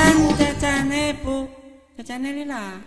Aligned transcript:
Cacan, 0.00 0.32
cacane 0.32 1.12
bu, 1.20 1.44
cacane 1.92 2.32
lila. 2.32 2.80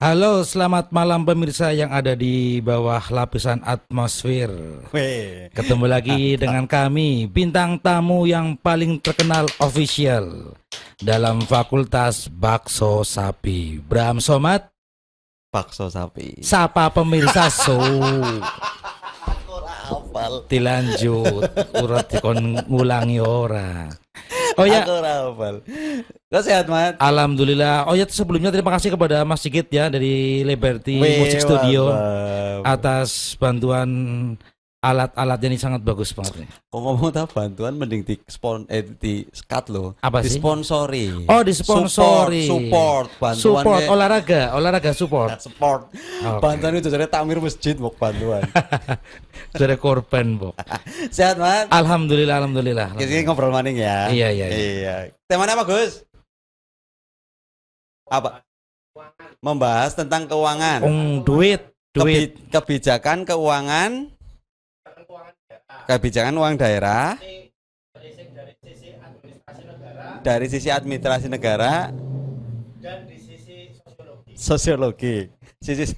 Halo, 0.00 0.40
selamat 0.40 0.88
malam 0.88 1.28
pemirsa 1.28 1.68
yang 1.76 1.92
ada 1.92 2.16
di 2.16 2.64
bawah 2.64 3.04
lapisan 3.12 3.60
atmosfer. 3.60 4.48
Ketemu 5.52 5.84
lagi 5.84 6.20
dengan 6.40 6.64
kami, 6.64 7.28
bintang 7.28 7.76
tamu 7.76 8.24
yang 8.24 8.56
paling 8.56 8.96
terkenal 9.04 9.52
official 9.60 10.56
dalam 10.96 11.44
Fakultas 11.44 12.32
Bakso 12.32 13.04
Sapi. 13.04 13.76
Bram 13.76 14.16
Somat, 14.16 14.72
Bakso 15.52 15.92
sapi. 15.92 16.40
sapa 16.40 16.88
pemirsa 16.88 17.52
so. 17.52 17.76
Dilanjut, 20.48 21.52
urat 21.76 22.08
dikon 22.08 22.64
ngulangi 22.64 23.20
ora. 23.20 23.92
Oh 24.60 24.66
ya, 24.68 24.84
Aku 24.84 24.92
ora 24.92 25.12
hafal. 25.24 25.54
Kau 26.28 26.42
sehat, 26.44 26.68
Mat? 26.68 26.94
Alhamdulillah. 27.00 27.88
Oh 27.88 27.96
ya 27.96 28.04
sebelumnya 28.04 28.52
terima 28.52 28.76
kasih 28.76 28.92
kepada 28.92 29.24
Mas 29.24 29.40
Sigit 29.40 29.66
ya 29.72 29.88
dari 29.88 30.44
Liberty 30.44 31.00
Music 31.00 31.40
Studio 31.40 31.88
mantap. 31.88 32.68
atas 32.68 33.08
bantuan 33.40 33.88
alat-alat 34.80 35.40
ini 35.44 35.60
sangat 35.60 35.84
bagus 35.84 36.16
banget 36.16 36.44
nih. 36.44 36.50
Kok 36.72 36.80
ngomong 36.80 37.12
tak 37.12 37.36
bantuan 37.36 37.76
mending 37.76 38.00
di 38.00 38.16
spon 38.24 38.64
eh 38.64 38.80
di 38.80 39.28
skat 39.28 39.68
lo. 39.68 39.92
Apa 40.00 40.24
di 40.24 40.32
sih? 40.32 40.40
sponsori. 40.40 41.28
Oh, 41.28 41.44
disponsori. 41.44 42.48
Support, 42.48 43.12
support 43.12 43.20
bantuan 43.20 43.44
Support 43.60 43.80
olahraga, 43.92 44.42
olahraga 44.56 44.90
support. 44.96 45.36
support. 45.44 45.92
Bantuan 46.40 46.80
itu 46.80 46.88
jadi 46.88 47.04
takmir 47.04 47.44
masjid 47.44 47.76
mau 47.76 47.92
bantuan. 47.92 48.40
Sudah 49.60 49.76
korban, 49.76 50.40
Bok. 50.40 50.56
sehat, 51.14 51.36
Mat? 51.36 51.68
Alhamdulillah, 51.68 52.40
alhamdulillah. 52.40 52.96
Kita 52.96 53.20
ngobrol 53.28 53.52
maning 53.52 53.84
ya. 53.84 54.08
Iya, 54.08 54.28
iya, 54.32 54.46
iya. 54.48 54.56
Iya. 54.56 54.94
Temanya 55.28 55.60
apa, 55.60 55.68
Gus? 55.68 56.08
Apa? 58.08 58.40
Membahas 59.44 59.92
tentang 59.92 60.24
keuangan. 60.24 60.80
Ong 60.88 61.20
duit, 61.20 61.68
duit. 61.92 62.32
Kebi- 62.32 62.48
kebijakan 62.48 63.28
keuangan 63.28 64.08
kebijakan 65.86 66.34
uang 66.38 66.54
daerah. 66.58 67.18
Dari 70.20 70.46
sisi 70.48 70.68
administrasi 70.68 71.26
negara. 71.28 71.90
Dan 72.80 73.04
di 73.08 73.16
sisi 73.20 73.56
sosiologi 74.36 75.28
sisi 75.60 75.92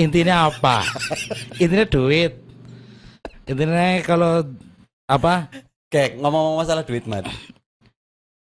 Intinya 0.00 0.48
apa? 0.48 0.80
Intinya 1.60 1.84
duit. 1.84 2.32
Intinya 3.44 4.00
kalau 4.00 4.40
apa? 5.04 5.52
Kek 5.92 6.16
ngomong-ngomong 6.16 6.64
masalah 6.64 6.84
duit 6.84 7.04
mat. 7.04 7.28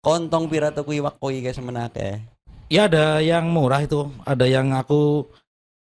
Kontong 0.02 0.46
pira 0.46 0.70
tuku 0.70 1.02
iwak 1.02 1.18
koi 1.18 1.42
guys 1.42 1.58
semenake 1.58 2.22
Ya 2.70 2.86
ada 2.86 3.18
yang 3.18 3.50
murah 3.50 3.82
itu, 3.82 4.06
ada 4.22 4.46
yang 4.46 4.70
aku 4.74 5.26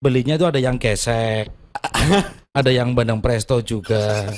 belinya 0.03 0.35
itu 0.35 0.47
ada 0.47 0.59
yang 0.59 0.79
gesek, 0.79 1.51
ada 2.51 2.71
yang 2.71 2.93
bandeng 2.93 3.19
presto 3.19 3.61
juga, 3.61 4.29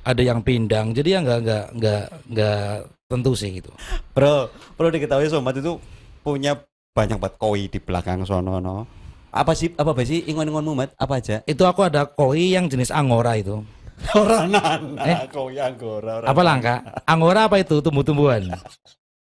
ada 0.00 0.22
yang 0.22 0.40
pindang. 0.40 0.90
Jadi 0.90 1.08
ya 1.10 1.20
nggak 1.20 1.40
nggak 1.40 1.64
nggak 1.74 2.02
nggak 2.30 2.62
tentu 3.04 3.32
sih 3.32 3.50
gitu. 3.54 3.70
bro 4.10 4.48
perlu 4.74 4.90
diketahui 4.90 5.28
sobat 5.28 5.54
itu 5.54 5.76
punya 6.20 6.56
banyak 6.90 7.18
banget 7.18 7.34
koi 7.36 7.62
di 7.66 7.78
belakang 7.78 8.22
sono 8.22 8.58
no 8.58 8.88
apa 9.28 9.52
sih 9.52 9.68
apa 9.70 9.92
sih 10.00 10.24
ingon-ingonmu 10.24 10.72
mat 10.72 10.90
apa 10.94 11.18
aja 11.18 11.42
Itu 11.44 11.66
aku 11.66 11.84
ada 11.84 12.06
koi 12.06 12.54
yang 12.54 12.66
jenis 12.66 12.88
angora 12.88 13.34
itu. 13.34 13.60
orang 14.14 14.46
nana 14.48 15.02
Eh? 15.04 15.18
koi 15.28 15.54
anggora 15.56 16.18
orang 16.18 16.28
Apa 16.28 16.40
langka? 16.42 16.74
Angora 17.04 17.46
apa 17.46 17.58
itu 17.58 17.78
tumbuh-tumbuhan? 17.78 18.46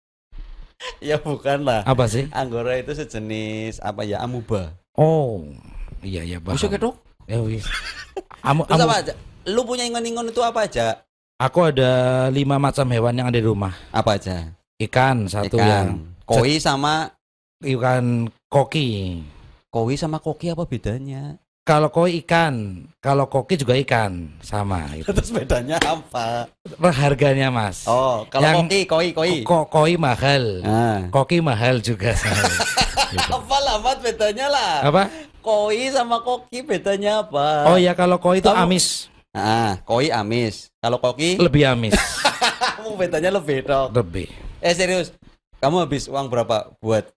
ya 1.01 1.17
bukan 1.17 1.61
lah 1.61 1.81
Apa 1.83 2.05
sih? 2.05 2.25
anggora 2.31 2.75
itu 2.75 2.91
sejenis 2.91 3.77
apa 3.79 4.01
ya 4.03 4.19
amuba 4.19 4.73
Oh, 4.91 5.47
iya 6.01 6.21
iya 6.21 6.37
paham. 6.37 6.53
bisa 6.53 6.67
kedok 6.67 6.97
Ya 7.25 7.39
wis. 7.39 7.65
Amu, 8.41 8.65
terus 8.65 8.73
amu- 8.75 8.89
apa 8.89 8.95
aja 8.99 9.13
lu 9.43 9.61
punya 9.61 9.83
ingon-ingon 9.83 10.27
itu 10.27 10.41
apa 10.41 10.65
aja 10.65 10.97
aku 11.35 11.67
ada 11.67 11.91
lima 12.27 12.57
macam 12.57 12.85
hewan 12.85 13.13
yang 13.13 13.27
ada 13.27 13.35
di 13.35 13.43
rumah. 13.43 13.73
apa 13.89 14.15
aja 14.15 14.49
Ikan 14.77 15.25
satu 15.25 15.57
yang 15.57 16.01
ikan 16.01 16.25
koi 16.25 16.57
sama 16.57 17.13
ikan 17.61 18.25
koki. 18.47 19.21
koi 19.67 19.93
sama 19.93 20.17
koki 20.17 20.49
apa 20.49 20.65
bedanya 20.65 21.37
Kalau 21.61 21.89
koi 21.89 22.17
ikan, 22.19 22.81
kalau 22.97 23.29
koki 23.29 23.53
juga 23.53 23.77
ikan, 23.77 24.33
sama. 24.41 24.89
Gitu. 24.91 25.05
terus 25.07 25.29
bedanya 25.29 25.77
apa 25.77 26.49
Harganya 26.81 27.53
mas. 27.53 27.85
oh 27.85 28.25
kalau 28.27 28.41
Yang- 28.43 28.57
koki 28.65 28.79
koi 28.83 29.07
koi 29.13 29.33
Ko- 29.45 29.69
koi 29.69 29.93
mahal, 29.95 30.65
ah 30.65 31.05
koki 31.09 31.37
mahal 31.37 31.77
juga. 31.77 32.17
sama. 32.17 32.49
Gitu. 33.13 33.29
apa 33.37 33.57
lah 33.61 33.77
bedanya 34.01 34.49
lah 34.49 34.73
Apa? 34.81 35.03
Koi 35.41 35.89
sama 35.89 36.21
koki 36.21 36.61
bedanya 36.61 37.25
apa? 37.25 37.67
Oh 37.67 37.77
ya 37.77 37.91
kalau 37.91 38.21
koi 38.21 38.39
itu 38.39 38.47
Kamu- 38.47 38.61
amis, 38.63 39.09
ah 39.33 39.81
koi 39.83 40.07
amis. 40.07 40.69
Kalau 40.77 41.01
koki? 41.01 41.35
Lebih 41.35 41.73
amis, 41.73 41.97
kamu 42.77 42.95
bedanya 42.95 43.31
lebih 43.33 43.65
dong 43.65 43.89
lebih. 43.91 44.29
eh 44.61 44.73
serius. 44.73 45.11
Kamu 45.57 45.81
habis 45.81 46.09
uang 46.09 46.29
berapa 46.29 46.73
buat 46.81 47.09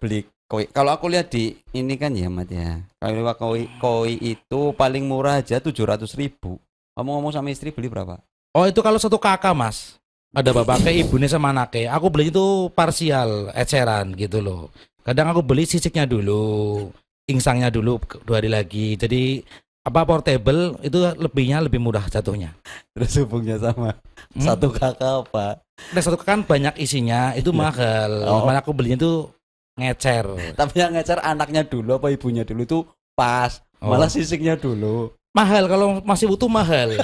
beli 0.00 0.24
koi? 0.48 0.68
Kalau 0.68 0.92
aku 0.92 1.08
lihat 1.08 1.28
di 1.28 1.56
ini 1.72 1.96
kan 1.96 2.12
ya 2.12 2.28
mat 2.28 2.48
ya. 2.48 2.80
Kalau 3.00 3.32
koi 3.34 3.68
koi 3.76 4.14
itu 4.16 4.60
paling 4.72 5.04
murah 5.04 5.40
aja 5.40 5.60
tujuh 5.60 5.84
ratus 5.84 6.16
ribu. 6.16 6.56
Kamu 6.96 7.08
ngomong 7.12 7.32
sama 7.32 7.52
istri 7.52 7.68
beli 7.68 7.92
berapa? 7.92 8.16
Oh 8.56 8.64
itu 8.64 8.80
kalau 8.80 8.96
satu 8.96 9.20
kakak 9.20 9.52
mas, 9.52 10.00
ada 10.32 10.48
bapaknya, 10.48 10.88
ibunya 10.96 11.28
sama 11.28 11.52
anaknya. 11.52 11.92
Aku 11.92 12.08
beli 12.08 12.32
itu 12.32 12.72
parsial, 12.72 13.52
eceran 13.52 14.16
gitu 14.16 14.40
loh. 14.40 14.72
Kadang 15.04 15.28
aku 15.28 15.44
beli 15.44 15.68
sisiknya 15.68 16.08
dulu, 16.08 16.88
insangnya 17.26 17.68
dulu 17.68 17.98
dua 18.22 18.38
hari 18.38 18.48
lagi. 18.48 18.94
Jadi 18.94 19.42
apa 19.86 20.02
portable 20.02 20.74
itu 20.82 20.98
lebihnya 21.14 21.62
lebih 21.62 21.78
mudah 21.78 22.06
jatuhnya. 22.06 22.54
terus 22.90 23.14
hubungnya 23.20 23.56
sama 23.56 23.94
Hmm? 24.34 24.42
satu 24.42 24.68
kakak 24.68 25.24
apa 25.24 25.62
Nah, 25.94 26.00
satu 26.00 26.16
kan 26.18 26.42
banyak 26.42 26.76
isinya 26.76 27.32
itu 27.32 27.52
mahal. 27.52 28.26
Oh. 28.26 28.42
Malah 28.44 28.60
aku 28.60 28.72
belinya 28.72 28.96
itu 28.96 29.28
ngecer. 29.76 30.24
tapi 30.56 30.80
yang 30.80 30.92
ngecer 30.92 31.20
anaknya 31.20 31.62
dulu 31.62 31.96
apa 31.96 32.08
ibunya 32.08 32.42
dulu 32.42 32.60
itu 32.62 32.78
pas 33.12 33.60
Oh. 33.76 33.92
malah 33.92 34.08
sisiknya 34.08 34.56
dulu 34.56 35.12
Mahal 35.30 35.68
kalau 35.68 36.00
masih 36.00 36.32
utuh 36.32 36.48
mahal. 36.48 36.96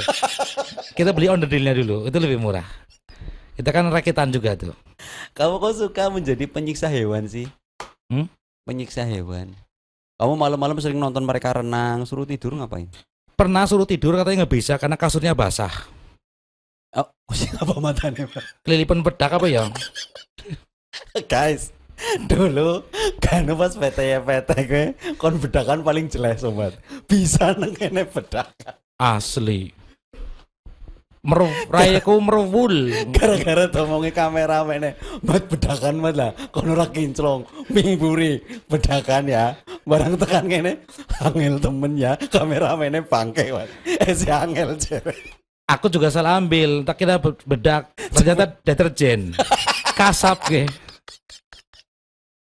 Kita 0.93 1.13
beli 1.13 1.29
on 1.29 1.37
the 1.37 1.45
deal-nya 1.45 1.77
dulu, 1.77 2.09
itu 2.09 2.17
lebih 2.17 2.41
murah. 2.41 2.65
Kita 3.53 3.69
kan 3.69 3.85
rakitan 3.87 4.33
juga 4.33 4.57
tuh. 4.57 4.73
kamu 5.33 5.61
kok 5.61 5.75
suka 5.77 6.09
menjadi 6.09 6.45
penyiksa 6.49 6.89
hewan 6.89 7.29
sih 7.29 7.45
Hmm? 8.09 8.25
penyiksa 8.65 9.05
hewan 9.05 9.53
kamu 10.21 10.35
malam-malam 10.39 10.77
sering 10.81 10.99
nonton 11.01 11.25
mereka 11.25 11.57
renang 11.57 12.05
suruh 12.09 12.27
tidur 12.29 12.57
ngapain 12.57 12.89
Pernah 13.33 13.65
suruh 13.65 13.89
tidur 13.89 14.15
katanya 14.15 14.45
nggak 14.45 14.55
bisa 14.55 14.75
karena 14.77 14.95
kasurnya 14.95 15.33
basah. 15.33 15.73
oh 16.95 17.09
apa 17.65 17.75
matanya 17.81 18.29
Pak? 18.29 18.63
Kelilipan 18.63 19.01
bedak 19.01 19.35
apa 19.41 19.47
ya? 19.49 19.67
guys 21.33 21.73
dulu 22.27 22.83
kan 23.23 23.47
pas 23.55 23.73
PT 23.73 23.99
PT 24.27 24.51
gue 24.67 24.87
kon 25.17 25.39
bedakan 25.39 25.87
paling 25.87 26.11
jelek 26.11 26.43
sobat 26.43 26.75
bisa 27.07 27.55
neng 27.55 27.73
kene 27.79 28.05
bedakan 28.05 28.75
Asli. 29.03 29.75
Meru, 31.23 31.47
rayaku 31.71 32.19
merwul. 32.19 32.91
gara-gara 33.15 33.71
tomongi 33.71 34.11
kamera 34.11 34.67
mene 34.67 34.99
mat 35.23 35.47
bedakan 35.47 36.03
mat 36.03 36.19
lah 36.19 36.35
kon 36.51 36.67
ora 36.67 36.91
kinclong 36.91 37.47
mingburi 37.71 38.43
bedakan 38.67 39.31
ya 39.31 39.55
barang 39.87 40.19
tekan 40.19 40.51
kene 40.51 40.83
angel 41.23 41.63
temen 41.63 41.95
ya 41.95 42.19
kamera 42.27 42.75
mene 42.75 43.07
bangke 43.07 43.55
mat 43.55 43.71
eh 43.87 44.11
si 44.11 44.27
angel 44.27 44.75
cewek 44.75 45.39
Aku 45.71 45.87
juga 45.87 46.11
salah 46.11 46.37
ambil, 46.37 46.83
tak 46.85 47.01
kira 47.01 47.17
be- 47.23 47.39
bedak, 47.49 47.95
ternyata 48.13 48.51
deterjen. 48.61 49.31
Kasap 49.97 50.45
ke. 50.45 50.67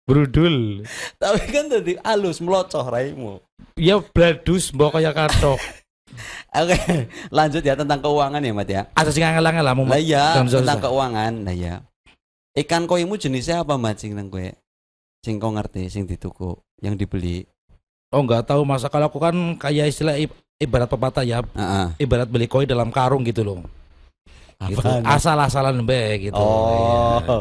Brudul. 0.02 0.82
tapi 1.14 1.38
kan 1.52 1.70
tadi 1.70 1.94
halus 2.02 2.43
melocoh 2.43 2.82
raimu 2.82 3.38
Ya 3.78 4.00
bladus 4.02 4.72
mbok 4.75 4.99
kaya 4.99 5.14
katok. 5.14 5.60
Oke 6.62 6.76
lanjut 7.36 7.62
ya 7.62 7.74
tentang 7.78 8.00
keuangan 8.02 8.40
ya 8.42 8.52
mat 8.52 8.68
ya 8.68 8.82
Ada 8.94 9.10
sing 9.10 9.24
angel-angel 9.24 9.64
lah 9.64 9.74
mau 9.74 9.84
Lah 9.86 10.00
iya, 10.00 10.34
tentang 10.36 10.80
keuangan. 10.82 11.32
Lah 11.46 11.54
iya. 11.54 11.74
Ikan 12.54 12.90
koimu 12.90 13.14
jenisnya 13.14 13.62
apa, 13.62 13.78
Mbak? 13.78 13.94
Sing 13.98 14.10
nang 14.18 14.26
kowe? 14.26 14.50
Sing 15.22 15.38
kau 15.38 15.52
ngerti, 15.54 15.86
sing 15.86 16.08
dituku, 16.08 16.58
yang 16.82 16.98
dibeli. 16.98 17.46
Oh 18.10 18.26
nggak 18.26 18.50
tahu 18.50 18.66
masa 18.66 18.90
kalau 18.90 19.06
aku 19.06 19.22
kan 19.22 19.36
kayak 19.54 19.94
istilah 19.94 20.18
ibarat 20.58 20.90
pepatah 20.90 21.22
ya, 21.22 21.46
Heeh. 21.54 21.86
ibarat 22.02 22.26
beli 22.26 22.50
koi 22.50 22.66
dalam 22.66 22.90
karung 22.90 23.22
gitu 23.22 23.46
loh. 23.46 23.62
Gitu. 24.60 24.82
Asal-asalan 25.06 25.80
be 25.86 26.28
gitu. 26.28 26.36
Oh. 26.36 27.22
Iya. 27.22 27.36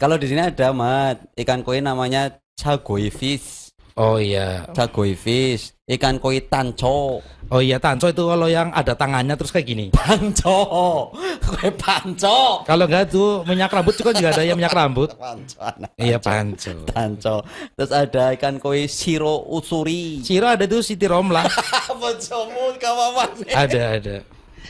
Kalau 0.00 0.18
di 0.18 0.26
sini 0.26 0.42
ada, 0.42 0.74
Mat. 0.74 1.22
Ikan 1.38 1.62
koi 1.62 1.78
namanya 1.78 2.34
chagoi 2.58 3.14
fish. 3.14 3.63
Oh 3.94 4.18
iya. 4.18 4.66
Jagoy 4.74 5.14
fish, 5.14 5.70
ikan 5.86 6.18
koi 6.18 6.42
tanco. 6.50 7.22
Oh 7.46 7.62
iya, 7.62 7.78
tanco 7.78 8.10
itu 8.10 8.26
kalau 8.26 8.50
yang 8.50 8.74
ada 8.74 8.98
tangannya 8.98 9.38
terus 9.38 9.54
kayak 9.54 9.70
gini. 9.70 9.86
Panco. 9.94 11.14
Kue 11.38 11.70
panco. 11.78 12.66
Kalau 12.66 12.90
enggak 12.90 13.14
tuh 13.14 13.46
minyak 13.46 13.70
rambut 13.70 13.94
juga 13.94 14.10
juga 14.10 14.34
ada 14.34 14.42
yang 14.42 14.58
minyak 14.58 14.74
rambut. 14.74 15.14
Panco 15.14 15.58
anak. 15.62 15.94
Iya, 15.94 16.18
panco. 16.18 16.74
Tanco. 16.90 17.46
Terus 17.78 17.92
ada 17.94 18.34
ikan 18.34 18.58
koi 18.58 18.90
siro 18.90 19.46
usuri. 19.54 20.26
Ciro 20.26 20.50
ada 20.50 20.66
tuh 20.66 20.82
Siti 20.82 21.06
Romlah. 21.06 21.46
Bojomu 22.02 22.74
kawawan. 22.82 23.30
Ada, 23.54 23.82
ada. 24.02 24.16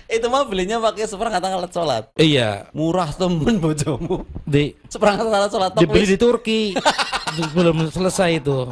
Itu 0.04 0.28
mah 0.28 0.44
belinya 0.44 0.76
pakai 0.84 1.08
seperangkat 1.08 1.40
alat 1.48 1.72
sholat. 1.72 2.04
Iya, 2.20 2.68
Murah 2.76 3.08
temen 3.16 3.56
bojomu. 3.56 4.28
di 4.44 4.76
Seperangkat 4.92 5.24
alat 5.32 5.48
sholat 5.48 5.72
dibeli 5.80 6.04
di 6.04 6.20
Turki. 6.20 6.76
Belum 7.56 7.88
selesai 7.88 8.44
itu. 8.44 8.68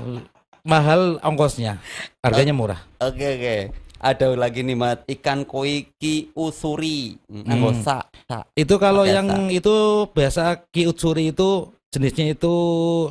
Mahal 0.62 1.18
ongkosnya. 1.26 1.82
Harganya 2.22 2.54
murah. 2.54 2.80
Oke 3.02 3.26
oke. 3.34 3.56
Ada 4.02 4.34
lagi 4.34 4.62
nih 4.66 4.78
mat 4.78 5.02
ikan 5.06 5.42
koi 5.42 5.90
ki 5.98 6.34
usuri. 6.38 7.18
Hmm. 7.26 7.46
Hmm. 7.46 7.82
sa, 7.82 8.06
sa. 8.30 8.46
Itu 8.54 8.78
kalau 8.78 9.02
yang 9.02 9.50
itu 9.50 10.06
biasa 10.10 10.70
ki 10.70 10.90
utsuri 10.90 11.34
itu 11.34 11.70
jenisnya 11.90 12.34
itu 12.34 12.54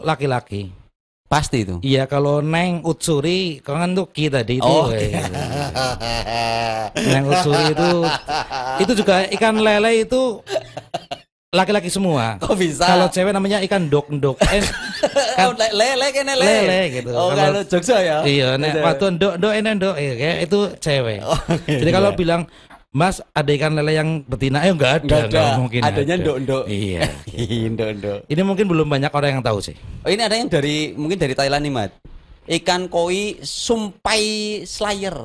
laki-laki. 0.03 0.71
Pasti 1.31 1.63
itu. 1.63 1.79
Iya, 1.79 2.11
kalau 2.11 2.43
neng 2.43 2.83
utsuri, 2.83 3.63
kalau 3.63 3.79
kan 3.79 3.95
tuh 3.95 4.07
ki 4.11 4.27
tadi 4.27 4.59
itu. 4.59 4.67
Oh, 4.67 4.91
eh, 4.91 5.15
Neng 6.91 7.23
utsuri 7.31 7.71
itu 7.71 7.91
itu 8.83 8.91
juga 8.99 9.23
ikan 9.31 9.63
lele 9.63 10.03
itu 10.03 10.43
laki-laki 11.51 11.91
semua. 11.91 12.39
Kok 12.39 12.55
bisa? 12.55 12.87
Kalau 12.87 13.11
cewek 13.11 13.35
namanya 13.35 13.59
ikan 13.61 13.91
dok-dok. 13.91 14.39
Eh, 14.47 14.63
Oh, 15.41 15.51
le- 15.51 15.73
lele 15.73 16.07
kan 16.13 16.23
lele. 16.25 16.45
Lele 16.45 16.79
gitu. 16.93 17.11
Oh, 17.11 17.33
Kalau- 17.33 17.65
Jogja 17.65 17.97
ya. 17.99 18.17
iya, 18.23 18.55
nek 18.55 18.71
Gitu. 18.71 18.79
waktu 18.79 19.05
ndok 19.17 19.51
ini 19.51 19.69
ndok 19.73 19.95
iya, 19.97 20.13
kayak 20.15 20.37
itu 20.45 20.59
cewek. 20.79 21.19
Oh, 21.21 21.39
Jadi 21.65 21.83
iya. 21.83 21.91
kalau 21.91 22.09
bilang 22.13 22.41
Mas 22.91 23.23
ada 23.31 23.47
ikan 23.49 23.71
lele 23.73 23.95
yang 23.95 24.09
betina, 24.21 24.61
eh 24.61 24.71
enggak 24.71 24.99
ada, 24.99 25.07
Nggak 25.07 25.23
ada. 25.23 25.31
nggak 25.31 25.51
mungkin. 25.57 25.81
Adanya 25.81 26.15
ada. 26.15 26.23
ndok-ndok. 26.23 26.63
Iya. 26.67 27.01
Indo-indo. 27.67 28.13
Ini 28.27 28.41
mungkin 28.43 28.65
belum 28.67 28.87
banyak 28.87 29.11
orang 29.11 29.29
yang 29.33 29.43
tahu 29.43 29.59
sih. 29.59 29.75
Oh, 30.03 30.09
ini 30.09 30.21
ada 30.21 30.35
yang 30.35 30.47
dari 30.47 30.91
mungkin 30.93 31.15
dari 31.15 31.31
Thailand 31.31 31.63
nih, 31.63 31.73
Mat. 31.73 31.91
Ikan 32.45 32.87
koi 32.87 33.39
sumpai 33.41 34.23
slayer. 34.63 35.15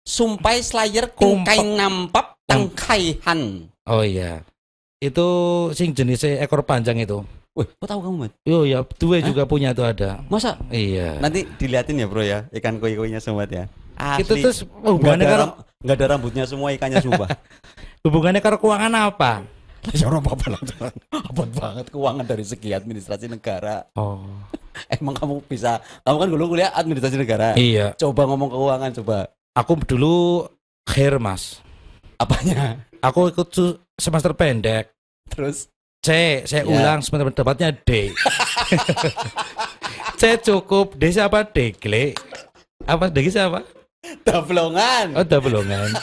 Sumpai 0.00 0.60
slayer 0.60 1.12
kungkai 1.12 1.60
ngampap 1.60 2.40
tangkai 2.44 3.20
han. 3.24 3.72
Oh 3.84 4.00
iya. 4.00 4.44
Itu 5.04 5.26
sing 5.76 5.92
jenisnya 5.92 6.40
ekor 6.40 6.64
panjang 6.64 6.96
itu. 6.96 7.20
Wih, 7.54 7.68
kok 7.78 7.86
tahu 7.86 8.00
kamu, 8.02 8.16
Mat? 8.26 8.32
Yo 8.42 8.66
ya, 8.66 8.82
dua 8.98 9.22
juga 9.22 9.46
punya 9.46 9.70
tuh 9.76 9.86
ada. 9.86 10.24
Masa? 10.26 10.58
Iya. 10.72 11.22
Nanti 11.22 11.46
diliatin 11.60 12.02
ya, 12.02 12.06
Bro 12.10 12.24
ya, 12.24 12.48
ikan 12.50 12.82
koi-koinya 12.82 13.22
sobat 13.22 13.52
ya. 13.52 13.70
Asli. 13.94 14.26
Itu 14.26 14.34
terus 14.42 14.66
nggak 14.66 14.90
hubungannya 14.90 15.26
ada, 15.28 15.34
karo 15.38 15.44
nggak 15.86 15.96
ada 16.00 16.06
rambutnya 16.10 16.44
semua 16.50 16.74
ikannya 16.74 16.98
sumpah. 16.98 17.30
hubungannya 18.04 18.42
karo 18.42 18.58
keuangan 18.58 18.90
apa? 18.90 19.46
Ya 19.92 20.08
orang 20.08 20.24
apa 20.24 20.46
lang 20.48 20.64
Abot 21.12 21.50
banget 21.52 21.86
keuangan 21.92 22.24
dari 22.24 22.42
segi 22.42 22.72
administrasi 22.72 23.28
negara. 23.28 23.84
Oh. 23.94 24.24
Emang 24.96 25.14
kamu 25.14 25.44
bisa, 25.46 25.78
kamu 26.02 26.16
kan 26.24 26.28
dulu 26.32 26.44
kuliah 26.56 26.74
administrasi 26.74 27.20
negara. 27.20 27.54
Iya. 27.54 27.94
Coba 27.94 28.26
ngomong 28.26 28.50
keuangan 28.50 28.90
coba. 28.98 29.30
Aku 29.54 29.78
dulu 29.84 30.48
hair 30.90 31.20
mas. 31.22 31.62
Apanya? 32.18 32.82
Aku 32.98 33.30
ikut 33.30 33.52
semester 33.94 34.34
pendek. 34.34 34.93
Terus 35.26 35.68
C, 36.00 36.08
saya 36.44 36.62
Ya. 36.62 36.68
ulang 36.68 37.00
semester 37.00 37.32
dapatnya 37.34 37.72
D. 37.72 38.12
C 40.20 40.22
cukup, 40.38 40.94
D 40.94 41.08
siapa? 41.10 41.42
D 41.44 41.72
Gle. 41.72 42.12
Apa 42.84 43.08
D 43.08 43.24
siapa? 43.26 43.64
dablongan. 44.20 45.16
Oh, 45.16 45.24
belongan. 45.24 45.96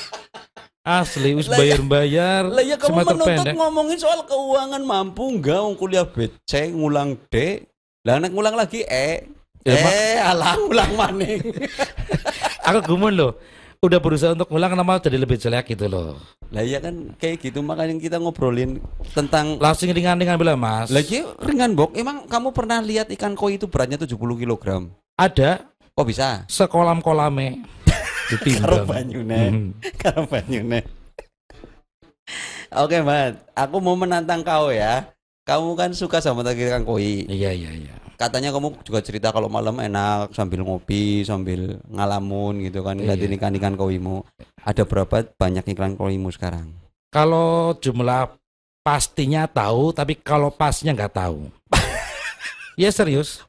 Asli, 0.81 1.37
wis 1.37 1.45
Lah, 1.45 1.53
ya- 1.53 1.77
bayar-bayar 1.77 2.41
Lah 2.49 2.65
ya 2.65 2.73
kamu 2.73 2.97
menuntut 2.97 3.29
pendek. 3.29 3.53
ngomongin 3.53 3.97
soal 4.01 4.25
keuangan 4.25 4.81
mampu 4.81 5.29
enggak 5.29 5.61
wong 5.61 5.77
kuliah 5.77 6.01
BC 6.03 6.73
ngulang 6.73 7.13
D. 7.29 7.61
Lah 8.01 8.17
nek 8.17 8.33
ngulang 8.33 8.57
lagi 8.57 8.81
E. 8.81 9.29
Ya, 9.61 9.77
eh, 9.77 10.17
alah 10.17 10.57
ngulang 10.57 10.97
maning. 10.97 11.37
Aku 12.65 12.81
gumun 12.83 13.13
loh. 13.13 13.37
Udah 13.81 13.97
berusaha 13.97 14.37
untuk 14.37 14.45
ngulang 14.53 14.77
nama 14.77 15.01
jadi 15.01 15.17
lebih 15.17 15.41
jelek 15.41 15.73
gitu 15.73 15.89
loh. 15.89 16.13
lah 16.53 16.61
ya 16.61 16.77
kan 16.77 17.17
kayak 17.17 17.41
gitu 17.41 17.65
makanya 17.65 17.97
kita 17.97 18.21
ngobrolin 18.21 18.77
tentang 19.17 19.57
Langsung 19.57 19.89
ringan-ringan 19.89 20.37
bila 20.37 20.53
mas. 20.53 20.93
lagi 20.93 21.25
ringan 21.41 21.73
bok. 21.73 21.97
Emang 21.97 22.29
kamu 22.29 22.53
pernah 22.53 22.77
lihat 22.77 23.09
ikan 23.09 23.33
koi 23.33 23.57
itu 23.57 23.65
beratnya 23.65 23.97
70 23.97 24.13
kg? 24.37 24.85
Ada 25.17 25.65
Kok 25.97 26.05
bisa? 26.05 26.45
sekolam-kolame. 26.45 27.65
Karo 28.29 28.37
Ditimbang. 28.37 28.85
banyune. 28.85 29.41
Hmm. 29.49 29.69
Karo 29.97 30.29
banyune. 30.29 30.85
Oke, 32.77 33.01
Mat. 33.01 33.33
Aku 33.57 33.81
mau 33.81 33.97
menantang 33.97 34.45
kau 34.45 34.69
ya. 34.69 35.09
Kamu 35.41 35.73
kan 35.73 35.89
suka 35.91 36.21
sama 36.21 36.45
ikan 36.45 36.85
koi. 36.85 37.25
Iya, 37.25 37.49
iya, 37.49 37.73
iya. 37.73 37.95
Katanya 38.21 38.53
kamu 38.53 38.85
juga 38.85 39.01
cerita 39.01 39.33
kalau 39.33 39.49
malam 39.49 39.81
enak 39.81 40.29
sambil 40.37 40.61
ngopi, 40.61 41.25
sambil 41.25 41.81
ngalamun 41.89 42.61
gitu 42.61 42.85
kan, 42.85 42.93
Iya. 42.93 43.17
ngeliatin 43.17 43.33
ikan-ikan 43.41 43.73
koimu. 43.73 44.21
Ada 44.61 44.85
berapa 44.85 45.25
banyak 45.41 45.65
ikan 45.73 45.97
koimu 45.97 46.29
sekarang? 46.29 46.69
Kalau 47.09 47.73
jumlah 47.81 48.29
pastinya 48.85 49.49
tahu, 49.49 49.89
tapi 49.89 50.21
kalau 50.21 50.53
pasnya 50.53 50.93
nggak 50.93 51.17
tahu. 51.17 51.49
ya 52.81 52.93
serius. 52.93 53.41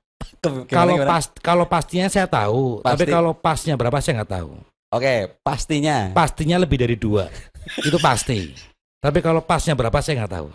Kalau 0.72 0.96
pas 1.04 1.28
kalau 1.44 1.64
pastinya 1.68 2.08
saya 2.08 2.24
tahu, 2.24 2.80
tapi 2.80 3.04
Pasti. 3.04 3.12
kalau 3.12 3.32
pasnya 3.36 3.74
berapa 3.76 4.00
saya 4.00 4.24
nggak 4.24 4.32
tahu. 4.40 4.50
Oke, 4.92 5.14
pastinya. 5.44 6.10
Pastinya 6.16 6.56
lebih 6.56 6.80
dari 6.80 6.96
dua, 6.96 7.28
itu 7.86 8.00
pasti. 8.00 8.56
Tapi 9.04 9.20
kalau 9.20 9.44
pasnya 9.44 9.76
berapa 9.76 10.00
saya 10.00 10.24
nggak 10.24 10.32
tahu. 10.32 10.48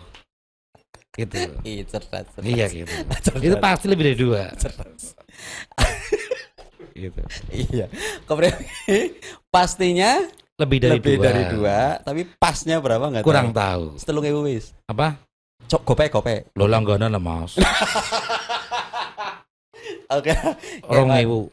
Gitu. 1.18 1.34
Ih, 1.66 1.82
cerdas, 1.82 2.30
cerdas. 2.30 2.46
Iya 2.46 2.66
gitu. 2.70 2.94
Cerdas. 3.26 3.42
Itu 3.42 3.56
pasti 3.58 3.86
lebih 3.90 4.04
dari 4.06 4.16
dua. 4.16 4.42
Cerdas. 4.54 5.18
Gitu. 6.94 7.20
Iya. 7.50 7.86
Kemudian 8.22 8.54
pastinya 9.54 10.22
Lebih 10.58 10.78
dari 10.78 10.92
lebih 10.98 11.14
dua. 11.18 11.24
dari 11.26 11.42
dua, 11.50 11.78
tapi 12.02 12.22
pasnya 12.38 12.78
berapa 12.78 13.02
nggak 13.10 13.22
Kurang 13.26 13.50
tahu. 13.50 13.94
tahu. 13.94 13.98
Setelung 13.98 14.26
ewu 14.26 14.46
wis. 14.46 14.74
Apa? 14.86 15.18
Cok 15.66 15.82
gope 15.82 16.06
gope. 16.08 16.36
Lo 16.54 16.66
langganan 16.66 17.10
lah 17.10 17.22
mas. 17.22 17.58
Oke. 20.10 20.32
Orang 20.86 21.14
ewu. 21.18 21.50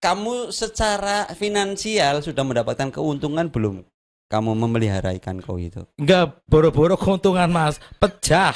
Kamu 0.00 0.48
secara 0.50 1.28
finansial 1.34 2.22
sudah 2.22 2.40
mendapatkan 2.40 2.88
keuntungan 2.88 3.50
belum? 3.50 3.84
Kamu 4.30 4.54
memelihara 4.54 5.10
ikan 5.18 5.42
koi 5.42 5.66
itu. 5.66 5.82
Enggak 5.98 6.38
boro-boro 6.46 6.94
keuntungan 6.94 7.50
mas, 7.50 7.82
pecah. 7.98 8.54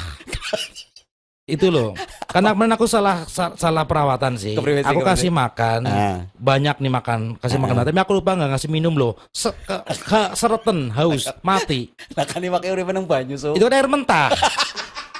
itu 1.44 1.68
loh. 1.68 1.92
Karena 2.24 2.54
kemarin 2.54 2.72
aku 2.72 2.86
salah 2.86 3.26
sa- 3.26 3.52
salah 3.52 3.84
perawatan 3.84 4.38
sih. 4.38 4.54
Kepriwe 4.54 4.80
sih, 4.80 4.88
Aku 4.88 5.02
kasih 5.02 5.28
makan, 5.28 5.84
Nah, 5.84 6.24
banyak 6.32 6.78
nih 6.78 6.88
makan, 6.88 7.36
kasih 7.36 7.58
makan. 7.58 7.74
Ah. 7.76 7.84
Tapi 7.84 7.98
aku 8.00 8.12
lupa 8.16 8.32
nggak 8.32 8.54
ngasih 8.54 8.70
minum 8.70 8.94
loh. 8.94 9.18
Se 9.28 9.52
ke- 9.52 9.84
ke- 9.84 10.32
sereten, 10.32 10.88
haus, 10.88 11.28
mati. 11.42 11.90
lah 12.14 12.24
kan 12.24 12.40
pakai 12.40 12.70
urip 12.70 12.88
nang 12.88 13.04
banyu 13.04 13.36
so. 13.36 13.52
Itu 13.52 13.66
kan 13.66 13.76
air 13.76 13.90
mentah. 13.90 14.30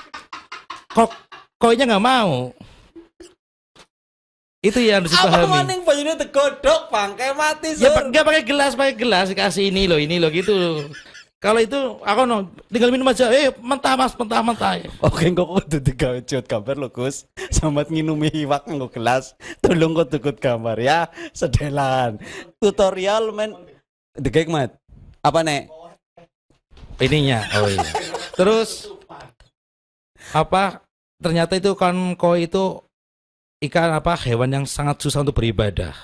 Kok 0.97 1.11
koinya 1.59 1.93
nggak 1.93 2.05
mau. 2.05 2.55
Itu 4.65 4.81
yang 4.81 5.05
harus 5.05 5.13
Apa 5.13 5.29
dipahami. 5.45 5.53
maning 5.53 5.81
banyune 5.85 6.17
tegodok 6.17 6.89
bangke 6.89 7.37
mati 7.37 7.77
Ya 7.77 7.85
sur. 7.85 7.93
pa- 7.93 8.09
nggak 8.09 8.25
pakai 8.25 8.43
gelas, 8.43 8.73
pakai 8.73 8.97
gelas 8.97 9.29
kasih 9.31 9.69
ini 9.69 9.85
loh, 9.85 10.01
ini 10.01 10.17
loh 10.17 10.33
gitu. 10.33 10.89
Kalau 11.37 11.61
itu 11.61 11.77
aku 12.01 12.25
no, 12.25 12.49
tinggal 12.73 12.89
minum 12.89 13.05
aja. 13.05 13.29
Eh, 13.29 13.53
mentah 13.61 13.93
mas, 13.95 14.17
mentah 14.17 14.41
mentah. 14.41 14.81
Oke, 14.99 15.29
kok 15.29 15.45
kudu 15.45 15.77
digawe 15.79 16.19
cut 16.25 16.49
gambar 16.49 16.81
lho, 16.81 16.89
Gus. 16.89 17.29
Sambat 17.53 17.93
nginumi 17.93 18.33
iwak 18.35 18.65
nggo 18.65 18.89
gelas. 18.89 19.37
Tolong 19.61 19.93
kok 19.95 20.09
tukut 20.09 20.37
gambar 20.41 20.81
ya. 20.81 21.05
Sedelan. 21.31 22.17
Tutorial 22.57 23.29
men 23.31 23.53
Degek 24.17 24.49
mat. 24.49 24.73
Apa 25.21 25.45
nek? 25.45 25.69
ininya 26.95 27.43
oh 27.59 27.67
iya 27.67 27.91
terus 28.39 28.87
apa 30.31 30.79
ternyata 31.19 31.59
itu 31.59 31.75
kan 31.75 31.91
koi 32.15 32.47
itu 32.47 32.79
ikan 33.65 33.91
apa 33.93 34.15
hewan 34.21 34.51
yang 34.53 34.65
sangat 34.65 34.99
susah 34.99 35.21
untuk 35.21 35.35
beribadah 35.35 35.95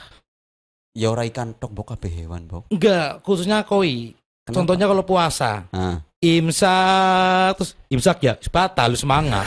Ya 0.90 1.07
ora 1.07 1.23
ikan 1.23 1.55
tok 1.55 1.71
bok 1.71 1.95
kabeh 1.95 2.11
hewan, 2.11 2.45
Bok. 2.45 2.67
enggak 2.69 3.23
khususnya 3.23 3.62
koi 3.62 4.11
Kenapa? 4.43 4.57
contohnya 4.57 4.87
kalau 4.87 5.02
puasa 5.02 5.71
Nah, 5.71 6.02
imsak 6.19 7.55
terus 7.55 7.71
imsak 7.87 8.19
ya 8.21 8.35
batal 8.47 8.93
semangat 8.93 9.47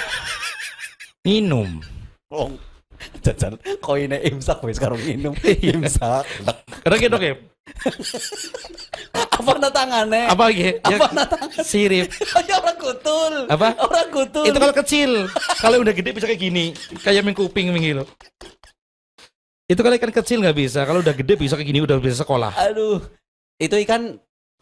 minum 1.21 1.79
wong 2.27 2.57
jajan 3.19 3.53
koine 3.77 4.17
imsak 4.23 4.59
wis 4.61 4.77
karo 4.77 4.95
minum 4.95 5.35
imsak. 5.43 6.23
karena 6.81 6.95
gitu 6.97 7.17
ya 7.23 7.35
Apa 9.33 9.55
na 9.55 9.69
tangane? 9.69 10.21
apa 10.25 10.45
ya, 10.49 10.75
ya 10.83 10.97
Apa 10.97 11.07
na 11.11 11.23
tangane? 11.23 11.63
sirip 11.63 12.11
Ya 12.43 12.55
ora 12.55 12.72
kutul. 12.83 13.33
Apa? 13.47 13.67
Ora 13.79 14.03
kutul. 14.11 14.43
itu 14.51 14.57
kalau 14.59 14.75
kecil 14.75 15.11
kalau 15.63 15.77
udah 15.79 15.93
gede 15.95 16.09
bisa 16.11 16.27
kayak 16.27 16.41
gini 16.43 16.65
kayak 16.99 17.23
ming 17.23 17.37
kuping 17.37 17.71
gitu 17.79 18.03
Itu 19.63 19.79
kalau 19.79 19.95
ikan 19.95 20.11
kecil 20.11 20.43
nggak 20.43 20.59
bisa. 20.59 20.83
Kalau 20.83 20.99
udah 20.99 21.15
gede 21.15 21.39
bisa 21.39 21.55
kayak 21.55 21.67
gini 21.71 21.79
udah 21.79 21.97
bisa 21.97 22.21
sekolah. 22.21 22.51
Aduh. 22.59 22.99
Itu 23.55 23.79
ikan 23.87 24.19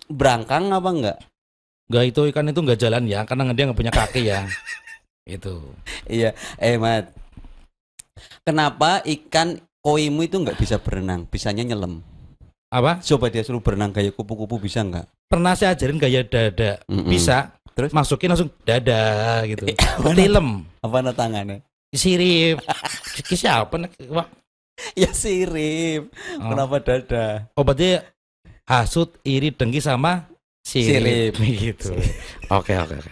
berangkang 0.07 0.69
apa 0.69 0.89
enggak? 0.93 1.17
Nggak 1.89 2.03
itu 2.07 2.21
ikan 2.31 2.45
itu 2.47 2.59
nggak 2.61 2.79
jalan 2.79 3.03
ya, 3.09 3.25
karena 3.25 3.51
dia 3.51 3.65
nggak 3.67 3.79
punya 3.81 3.91
kaki 3.91 4.21
ya. 4.29 4.45
itu. 5.35 5.57
Iya, 6.07 6.37
eh 6.61 6.77
Mat. 6.77 7.11
Kenapa 8.45 9.01
ikan 9.03 9.57
koimu 9.81 10.23
itu 10.23 10.37
nggak 10.37 10.55
bisa 10.61 10.77
berenang, 10.77 11.25
bisanya 11.27 11.65
nyelam? 11.65 12.05
Apa? 12.71 13.03
Coba 13.03 13.27
dia 13.27 13.43
suruh 13.43 13.59
berenang 13.59 13.91
kayak 13.91 14.15
kupu-kupu 14.15 14.61
bisa 14.61 14.85
nggak? 14.85 15.05
Pernah 15.27 15.53
saya 15.59 15.75
ajarin 15.75 15.99
gaya 15.99 16.23
dada. 16.23 16.79
Mm-mm. 16.87 17.11
Bisa. 17.11 17.51
Terus? 17.75 17.91
Masukin 17.95 18.31
langsung 18.35 18.51
dada 18.67 19.41
gitu. 19.47 19.65
Tilem. 20.15 20.67
Apa 20.83 20.97
na 20.99 21.11
tangannya? 21.15 21.63
Sirip. 21.91 22.63
Ki 23.27 23.35
siapa? 23.35 23.75
nek? 23.75 23.91
Wah, 24.11 24.27
Ya 24.97 25.11
sirip. 25.13 26.11
Oh. 26.41 26.51
Kenapa 26.51 26.81
dada? 26.81 27.47
obatnya 27.55 28.03
hasut, 28.65 29.19
iri, 29.23 29.53
dengki 29.53 29.83
sama 29.83 30.27
sirip. 30.65 31.35
Sirip. 31.37 31.51
gitu. 31.69 31.91
Oke, 32.51 32.75
oke, 32.75 32.95
oke. 32.97 33.11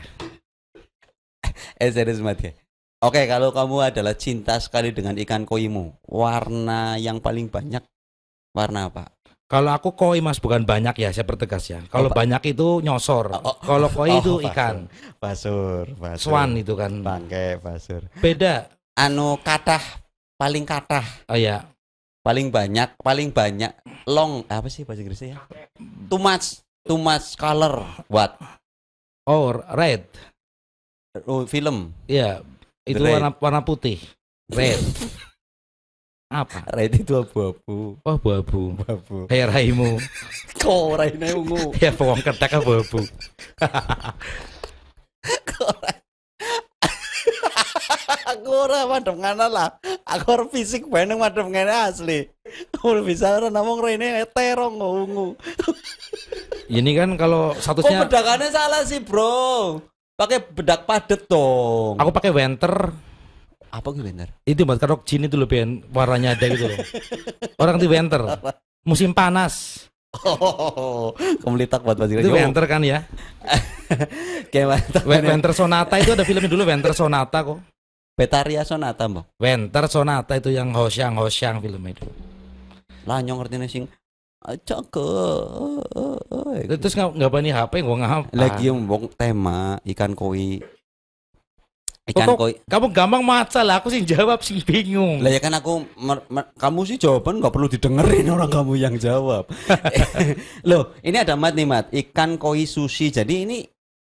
Eh 1.79 1.89
serius 1.91 2.19
Mat 2.21 2.39
ya. 2.39 2.51
Oke, 2.99 3.23
kalau 3.31 3.55
kamu 3.55 3.95
adalah 3.95 4.11
cinta 4.19 4.59
sekali 4.59 4.91
dengan 4.91 5.15
ikan 5.23 5.47
koimu, 5.47 6.03
warna 6.03 6.99
yang 6.99 7.23
paling 7.23 7.47
banyak 7.47 7.79
warna 8.51 8.91
apa? 8.91 9.07
Kalau 9.49 9.73
aku 9.73 9.97
koi 9.97 10.21
mas 10.21 10.37
bukan 10.37 10.61
banyak 10.61 10.93
ya, 10.95 11.09
saya 11.09 11.25
pertegas 11.25 11.65
ya. 11.65 11.81
Kalau 11.89 12.07
Oh, 12.07 12.13
banyak 12.13 12.37
itu 12.47 12.85
nyosor. 12.85 13.33
Oh, 13.33 13.49
oh. 13.49 13.55
Kalau 13.57 13.89
koi 13.89 14.13
Oh, 14.13 14.21
itu 14.21 14.33
pasur. 14.37 14.49
ikan, 14.53 14.75
Basur, 15.17 15.83
basur. 15.97 16.21
swan 16.21 16.53
itu 16.53 16.77
kan. 16.77 16.93
Bangke, 17.01 17.57
basur. 17.57 18.05
Beda. 18.15 18.69
Anu 18.93 19.41
katah 19.41 19.81
paling 20.37 20.63
katah, 20.63 21.01
Oh 21.25 21.33
ya, 21.33 21.65
paling 22.21 22.47
banyak, 22.47 22.93
paling 22.99 23.33
banyak 23.33 23.73
long 24.05 24.45
apa 24.45 24.69
sih 24.69 24.85
bahasa 24.85 25.01
Inggrisnya 25.01 25.33
ya? 25.33 25.37
Too 26.07 26.21
much, 26.21 26.61
too 26.85 26.95
much 26.95 27.33
color. 27.33 27.83
What? 28.05 28.37
oh 29.25 29.49
red. 29.73 30.05
Oh, 31.25 31.49
film. 31.49 31.89
Iya, 32.05 32.45
itu 32.85 33.01
Red. 33.01 33.17
warna 33.17 33.29
warna 33.33 33.61
putih. 33.65 33.97
Red. 34.45 34.77
Apa? 36.29 36.61
Red 36.77 36.93
itu 36.93 37.13
abu-abu. 37.17 37.97
Oh, 38.05 38.13
abu-abu. 38.13 38.77
Abu-abu. 38.85 39.25
Kayak 39.25 39.49
raimu. 39.49 39.97
Kok 40.61 41.01
raine 41.01 41.29
ungu? 41.33 41.73
ya, 41.83 41.89
wong 41.97 42.21
ketek 42.21 42.61
abu-abu. 42.61 43.01
aku 48.29 48.49
ora 48.53 48.85
madhep 48.85 49.17
ngana 49.17 49.49
lah. 49.49 49.69
Aku 50.05 50.25
ora 50.29 50.45
fisik 50.53 50.85
nang 50.85 51.17
madhep 51.17 51.49
ngene 51.49 51.73
asli. 51.73 52.29
Ora 52.85 53.01
bisa 53.01 53.33
ora 53.33 53.49
namung 53.49 53.81
rene 53.81 54.21
terong 54.29 54.77
ungu. 54.77 55.33
Ini 56.69 56.91
kan 56.93 57.17
kalau 57.17 57.57
Kok 57.57 57.61
statusnya 57.65 58.05
bedakannya 58.05 58.53
salah 58.53 58.85
sih, 58.85 59.01
Bro? 59.01 59.81
Pakai 60.13 60.45
bedak 60.45 60.85
padet 60.85 61.25
dong. 61.25 61.97
aku 61.97 62.11
pakai 62.13 62.29
winter. 62.29 63.08
Apa 63.69 63.87
gue 63.93 64.03
bener? 64.03 64.29
Itu 64.43 64.65
buat 64.65 64.81
kerok 64.81 65.05
jin 65.05 65.29
itu 65.29 65.37
loh, 65.37 65.47
Ben. 65.49 65.85
Warnanya 65.93 66.35
ada 66.35 66.45
gitu 66.49 66.69
loh. 66.69 66.79
Orang 67.61 67.77
di 67.77 67.87
winter. 67.87 68.21
Musim 68.83 69.13
panas. 69.13 69.85
Oh, 70.25 71.13
kemelitak 71.45 71.85
buat 71.85 71.93
bahasa 71.93 72.17
Itu 72.17 72.33
winter 72.33 72.65
kan 72.65 72.81
ya. 72.81 73.05
Kayak 74.51 74.67
mantap. 74.73 75.03
Winter 75.05 75.53
Sonata 75.53 75.95
itu 76.01 76.17
ada 76.17 76.25
filmnya 76.25 76.49
dulu 76.49 76.65
Winter 76.65 76.93
Sonata 76.97 77.45
kok. 77.45 77.61
Betaria 78.17 78.65
Sonata, 78.65 79.05
Mbak. 79.05 79.37
Winter 79.37 79.85
Sonata 79.85 80.33
itu 80.35 80.49
yang 80.49 80.73
Hosyang 80.73 81.13
Hosyang 81.15 81.61
filmnya 81.61 81.93
itu. 81.93 82.09
Lah 83.05 83.21
nyong 83.21 83.45
ngerti 83.45 83.69
sing 83.69 83.85
ke. 84.89 85.07
Terus 86.79 86.93
nggak 86.95 87.09
nggak 87.15 87.31
bani 87.31 87.49
HP 87.53 87.73
gua 87.85 87.95
ngapa? 88.01 88.27
Lagi 88.33 88.71
yang 88.71 88.87
wong 88.89 89.13
tema 89.13 89.77
ikan 89.83 90.17
koi. 90.17 90.63
Ikan 92.09 92.25
Kok- 92.25 92.39
koi. 92.41 92.53
Kamu 92.65 92.89
gampang 92.89 93.21
maca 93.21 93.61
lah, 93.61 93.77
aku 93.77 93.93
sih 93.93 94.01
jawab 94.01 94.41
sih 94.41 94.57
bingung. 94.65 95.21
Lah 95.21 95.29
ya 95.29 95.37
kan 95.37 95.53
aku 95.53 95.85
mer- 95.95 96.25
mer- 96.25 96.49
kamu 96.57 96.81
sih 96.89 96.97
jawaban 96.97 97.37
nggak 97.37 97.53
perlu 97.53 97.69
didengerin 97.69 98.25
orang 98.35 98.49
kamu 98.49 98.73
yang 98.81 98.95
jawab. 98.97 99.45
Loh, 100.69 100.97
ini 101.05 101.17
ada 101.21 101.37
mat 101.37 101.53
nih 101.53 101.69
mat, 101.69 101.85
ikan 101.93 102.35
koi 102.35 102.65
sushi. 102.65 103.13
Jadi 103.13 103.45
ini 103.45 103.57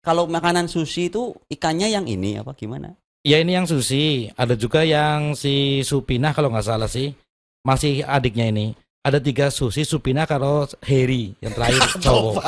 kalau 0.04 0.28
makanan 0.28 0.68
sushi 0.68 1.08
itu 1.08 1.32
ikannya 1.48 1.88
yang 1.88 2.04
ini 2.04 2.36
apa 2.36 2.52
gimana? 2.52 2.92
Ya 3.24 3.40
ini 3.40 3.56
yang 3.56 3.64
Susi, 3.64 4.28
ada 4.36 4.52
juga 4.52 4.84
yang 4.84 5.32
si 5.32 5.80
Supina 5.80 6.36
kalau 6.36 6.52
nggak 6.52 6.68
salah 6.68 6.92
sih, 6.92 7.16
masih 7.64 8.04
adiknya 8.04 8.52
ini. 8.52 8.76
Ada 9.00 9.16
tiga 9.16 9.48
Susi, 9.48 9.80
Supina 9.84 10.28
kalau 10.28 10.68
Heri 10.84 11.32
yang 11.40 11.56
terakhir 11.56 11.80
cowok. 12.04 12.40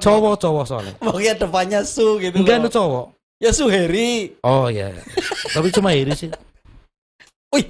Cowok 0.00 0.34
cowok 0.40 0.64
soalnya. 0.64 0.94
Pokoknya 0.96 1.32
depannya 1.36 1.80
su 1.84 2.16
gitu. 2.20 2.40
Enggak 2.40 2.64
itu 2.64 2.70
cowok. 2.72 3.15
Ya 3.36 3.52
su 3.52 3.68
Heri. 3.68 4.32
Oh 4.40 4.72
ya. 4.72 4.96
Tapi 5.52 5.68
cuma 5.68 5.92
Heri 5.92 6.16
sih. 6.16 6.32
Wih. 7.52 7.68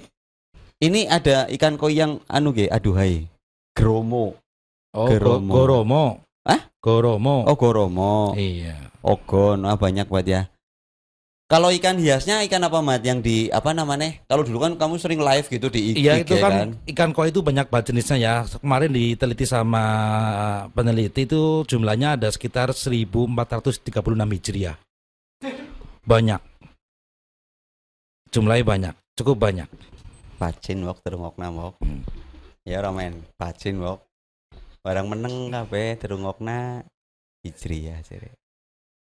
Ini 0.78 1.10
ada 1.10 1.50
ikan 1.50 1.74
koi 1.80 1.98
yang 1.98 2.22
anu 2.30 2.52
ge, 2.52 2.70
aduhai. 2.70 3.26
Gromo. 3.74 4.36
Oh, 4.96 5.08
Goromo. 5.10 5.52
Goromo. 5.52 5.52
Goromo. 5.52 6.04
Hah? 6.46 6.60
Goromo. 6.78 7.36
Oh, 7.44 7.56
goromo. 7.58 8.32
Iya. 8.38 8.86
Ogon, 9.06 9.62
ah 9.66 9.78
banyak 9.78 10.10
banget 10.10 10.26
ya. 10.26 10.42
Kalau 11.46 11.70
ikan 11.70 11.94
hiasnya 11.94 12.42
ikan 12.50 12.58
apa 12.66 12.82
mat 12.82 13.06
yang 13.06 13.22
di 13.22 13.46
apa 13.54 13.70
namanya? 13.70 14.18
Kalau 14.26 14.42
dulu 14.42 14.66
kan 14.66 14.74
kamu 14.74 14.98
sering 14.98 15.22
live 15.22 15.46
gitu 15.46 15.70
di 15.70 15.94
IG 15.94 16.02
Iya 16.02 16.26
itu 16.26 16.34
ya 16.34 16.42
kan, 16.42 16.74
ikan 16.90 17.14
koi 17.14 17.30
itu 17.30 17.38
banyak 17.38 17.70
banget 17.70 17.94
jenisnya 17.94 18.18
ya. 18.18 18.34
Kemarin 18.58 18.90
diteliti 18.90 19.46
sama 19.46 19.84
peneliti 20.74 21.22
itu 21.22 21.62
jumlahnya 21.70 22.18
ada 22.18 22.34
sekitar 22.34 22.74
1436 22.74 23.94
Hijriah. 24.10 24.74
Banyak. 26.06 26.38
Jumlahnya 28.30 28.62
banyak, 28.62 28.94
cukup 29.18 29.42
banyak. 29.42 29.66
Pacin 30.38 30.86
wok 30.86 31.02
terungokna 31.02 31.50
wok. 31.50 31.74
Hmm. 31.82 32.06
Ya 32.62 32.78
ramen, 32.78 33.26
pacin 33.34 33.82
wok. 33.82 34.06
Barang 34.86 35.10
meneng 35.10 35.50
kabeh 35.50 35.98
terungokna 35.98 36.86
hijriyah 37.42 38.06
jere. 38.06 38.38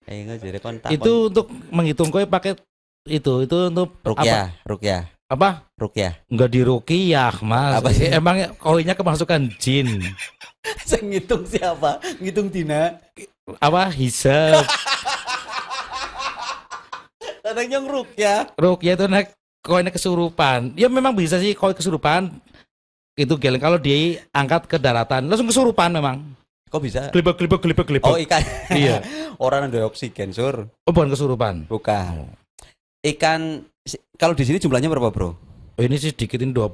Eh 0.08 0.24
enggak 0.24 0.40
jere 0.40 0.58
kon 0.64 0.80
takon. 0.80 0.96
Itu 0.96 1.28
untuk 1.28 1.52
menghitung 1.68 2.08
koi 2.08 2.24
pakai 2.24 2.56
itu, 3.04 3.32
itu 3.44 3.56
untuk 3.68 3.92
apa? 4.00 4.08
rukyah, 4.08 4.46
rukyah, 4.64 5.02
Apa? 5.28 5.68
rukyah. 5.76 6.12
Enggak 6.32 6.48
di 6.56 6.60
ruqyah, 6.64 7.36
Mas. 7.44 7.84
Apa 7.84 7.92
sih? 7.92 8.08
Emang 8.08 8.56
koinya 8.56 8.96
kemasukan 8.96 9.52
jin. 9.60 10.08
Saya 10.88 11.04
ngitung 11.04 11.44
siapa? 11.44 12.00
Ngitung 12.16 12.48
Dina. 12.48 12.96
Apa? 13.60 13.92
Hisab. 13.92 14.64
Kadang 17.48 17.68
yang 17.72 17.84
rukyah. 17.88 18.52
Ruqyah 18.60 18.92
itu 18.92 19.06
naik 19.08 19.32
koinnya 19.64 19.88
kesurupan. 19.88 20.76
Ya 20.76 20.92
memang 20.92 21.16
bisa 21.16 21.40
sih 21.40 21.56
koi 21.56 21.72
kesurupan. 21.72 22.28
Itu 23.16 23.40
geleng 23.40 23.64
kalau 23.64 23.80
diangkat 23.80 24.68
ke 24.68 24.76
daratan 24.76 25.32
langsung 25.32 25.48
kesurupan 25.48 25.88
memang. 25.96 26.28
Kok 26.68 26.82
bisa? 26.84 27.08
Gelibak 27.08 27.40
gelibak 27.40 27.64
gelibak 27.64 27.86
gelibak. 27.88 28.12
Oh 28.12 28.20
ikan. 28.20 28.44
Iya. 28.68 29.00
Orang 29.40 29.72
ada 29.72 29.88
oksigen 29.88 30.36
sur. 30.36 30.68
Oh, 30.84 30.92
bukan 30.92 31.08
kesurupan. 31.08 31.64
Bukan. 31.72 32.36
Ikan 33.00 33.64
kalau 34.20 34.36
di 34.36 34.44
sini 34.44 34.60
jumlahnya 34.60 34.92
berapa 34.92 35.08
bro? 35.08 35.32
Oh, 35.78 35.82
ini 35.86 35.96
sih 35.96 36.12
dikitin 36.12 36.52
20. 36.52 36.68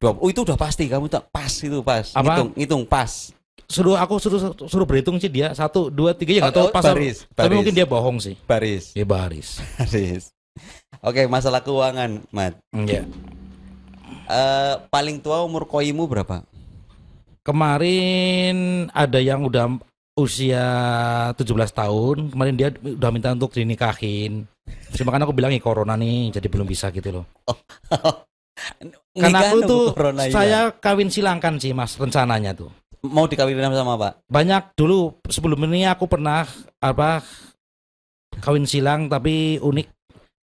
Dua, 0.00 0.10
oh 0.16 0.28
itu 0.30 0.46
udah 0.46 0.54
pasti 0.56 0.88
kamu 0.88 1.12
tak 1.12 1.28
pas 1.28 1.50
itu 1.50 1.82
pas. 1.84 2.14
Apa? 2.16 2.24
Ngitung, 2.24 2.50
ngitung 2.56 2.82
pas. 2.88 3.34
Suruh 3.70 3.94
aku 3.94 4.18
suruh 4.18 4.50
suruh 4.66 4.82
berhitung 4.82 5.14
sih 5.16 5.30
dia 5.30 5.54
satu 5.54 5.86
dua 5.88 6.10
tiga 6.10 6.34
ya 6.34 6.40
nggak 6.42 6.56
tahu 6.58 6.66
Oh, 6.66 6.70
oh, 6.70 6.74
pas. 6.74 6.82
baris, 6.90 7.22
Tapi 7.30 7.46
baris. 7.46 7.56
mungkin 7.62 7.74
dia 7.78 7.86
bohong 7.86 8.18
sih. 8.18 8.34
Baris, 8.42 8.90
Ya 8.92 9.06
baris. 9.06 9.62
baris. 9.78 10.34
Oke 11.00 11.30
masalah 11.30 11.62
keuangan, 11.62 12.26
Mat. 12.34 12.58
Iya. 12.74 13.06
Eh, 14.26 14.74
paling 14.90 15.22
tua 15.22 15.46
umur 15.46 15.70
koimu 15.70 16.10
berapa? 16.10 16.42
Kemarin 17.40 18.56
ada 18.90 19.18
yang 19.18 19.46
udah 19.46 19.78
usia 20.14 20.66
17 21.32 21.46
tahun, 21.72 22.16
kemarin 22.34 22.54
dia 22.54 22.68
udah 22.74 23.10
minta 23.10 23.32
untuk 23.32 23.54
dinikahin. 23.54 24.44
Cuma 24.92 25.10
kan 25.10 25.22
aku 25.22 25.32
bilang 25.32 25.54
ya 25.54 25.62
corona 25.62 25.94
nih, 25.94 26.34
jadi 26.34 26.46
belum 26.50 26.66
bisa 26.66 26.90
gitu 26.90 27.22
loh. 27.22 27.24
Karena 29.16 29.40
Nikah 29.40 29.50
aku 29.50 29.58
tuh 29.64 29.82
corona, 29.96 30.22
iya. 30.26 30.32
saya 30.34 30.60
kawin 30.76 31.08
silangkan 31.08 31.56
sih 31.56 31.72
mas 31.72 31.96
rencananya 31.96 32.52
tuh. 32.52 32.68
Mau 33.02 33.24
dikawinin 33.24 33.64
sama 33.70 33.94
apa? 33.94 34.10
Banyak 34.26 34.74
dulu 34.74 35.20
sebelum 35.24 35.60
ini 35.66 35.84
aku 35.84 36.04
pernah 36.04 36.44
apa 36.78 37.24
kawin 38.38 38.64
silang 38.64 39.06
tapi 39.06 39.56
unik. 39.58 39.88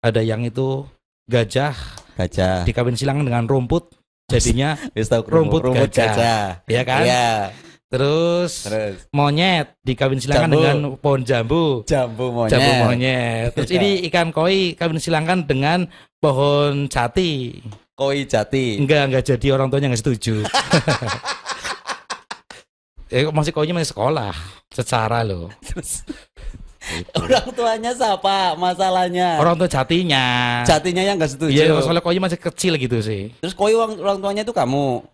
Ada 0.04 0.20
yang 0.20 0.44
itu 0.44 0.84
gajah 1.26 1.72
Gajah. 2.14 2.68
dikawin 2.68 2.94
silang 2.94 3.24
dengan 3.24 3.48
rumput, 3.48 3.96
jadinya 4.28 4.76
Rumput 5.32 5.64
rumput 5.64 5.88
gajah. 5.88 6.12
gajah. 6.12 6.44
ya 6.68 6.82
kan. 6.84 7.04
Iya. 7.04 7.30
Terus 7.88 8.66
Terus 8.66 9.06
monyet 9.14 9.78
dikawin 9.80 10.18
silangkan 10.18 10.50
Jambu. 10.50 10.58
dengan 10.60 10.78
pohon 10.98 11.22
jambu. 11.22 11.64
jambu 11.86 12.26
monyet. 12.34 12.52
Jambu 12.52 12.72
monyet. 12.84 13.50
Terus 13.54 13.70
Iya. 13.70 13.78
ini 13.80 13.90
ikan 14.10 14.34
koi 14.34 14.74
kawin 14.74 14.98
silangkan 14.98 15.46
dengan 15.46 15.86
pohon 16.18 16.90
jati. 16.90 17.62
Koi 17.94 18.26
jati. 18.26 18.82
Enggak, 18.82 19.08
enggak 19.08 19.24
jadi 19.30 19.48
orang 19.54 19.70
tuanya 19.70 19.94
enggak 19.94 20.02
setuju. 20.02 20.42
eh 23.14 23.30
masih 23.30 23.54
koinya 23.54 23.78
masih 23.78 23.94
sekolah 23.94 24.34
secara 24.74 25.22
loh. 25.22 25.54
Terus 25.62 26.02
orang 27.14 27.48
tuanya 27.54 27.92
siapa 27.94 28.58
masalahnya? 28.58 29.38
Orang 29.38 29.56
tua 29.56 29.70
jatinya. 29.70 30.26
jatinya 30.66 31.06
yang 31.06 31.16
nggak 31.22 31.32
setuju. 31.38 31.54
Iya, 31.54 31.78
soalnya 31.80 32.02
koi 32.02 32.18
masih 32.18 32.42
kecil 32.42 32.74
gitu 32.82 32.98
sih. 33.06 33.30
Terus 33.38 33.54
koi 33.54 33.78
orang, 33.78 34.02
orang 34.02 34.18
tuanya 34.18 34.42
itu 34.42 34.52
kamu. 34.52 35.06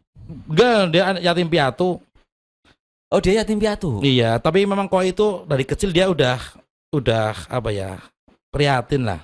Enggak, 0.47 0.79
dia 0.95 1.03
anak 1.11 1.21
yatim 1.27 1.49
piatu. 1.51 1.99
Oh 3.11 3.19
dia 3.19 3.43
yatim 3.43 3.59
piatu. 3.59 3.99
Iya, 3.99 4.39
tapi 4.39 4.63
memang 4.63 4.87
koi 4.87 5.11
itu 5.11 5.43
dari 5.43 5.67
kecil 5.67 5.91
dia 5.91 6.07
udah 6.07 6.39
udah 6.95 7.35
apa 7.51 7.69
ya? 7.69 7.99
prihatin 8.49 9.05
lah. 9.05 9.21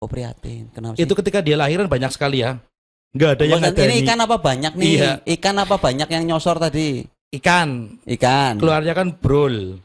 Oh 0.00 0.08
prihatin. 0.08 0.72
Kenapa 0.72 0.96
sih? 0.96 1.04
Itu 1.04 1.12
ketika 1.16 1.44
dia 1.44 1.56
lahiran 1.56 1.88
banyak 1.88 2.12
sekali 2.12 2.40
ya. 2.40 2.60
Enggak 3.14 3.38
ada 3.38 3.44
yang 3.46 3.60
Maksudnya 3.62 3.84
ada 3.84 3.92
ini 3.92 3.96
ikan 4.02 4.18
apa 4.24 4.36
banyak 4.40 4.72
nih? 4.74 4.88
Iya. 4.88 5.12
Ikan 5.38 5.56
apa 5.60 5.76
banyak 5.78 6.08
yang 6.10 6.24
nyosor 6.26 6.56
tadi? 6.58 7.06
Ikan. 7.40 7.98
Ikan. 8.06 8.60
Keluarnya 8.60 8.94
kan 8.94 9.14
brol. 9.14 9.78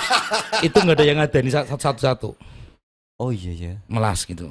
itu 0.66 0.76
enggak 0.76 0.96
ada 1.00 1.04
yang 1.04 1.18
ada 1.18 1.38
nih 1.40 1.52
satu-satu 1.52 2.36
Oh 3.20 3.28
iya 3.28 3.52
iya. 3.52 3.74
melas 3.84 4.24
gitu. 4.24 4.48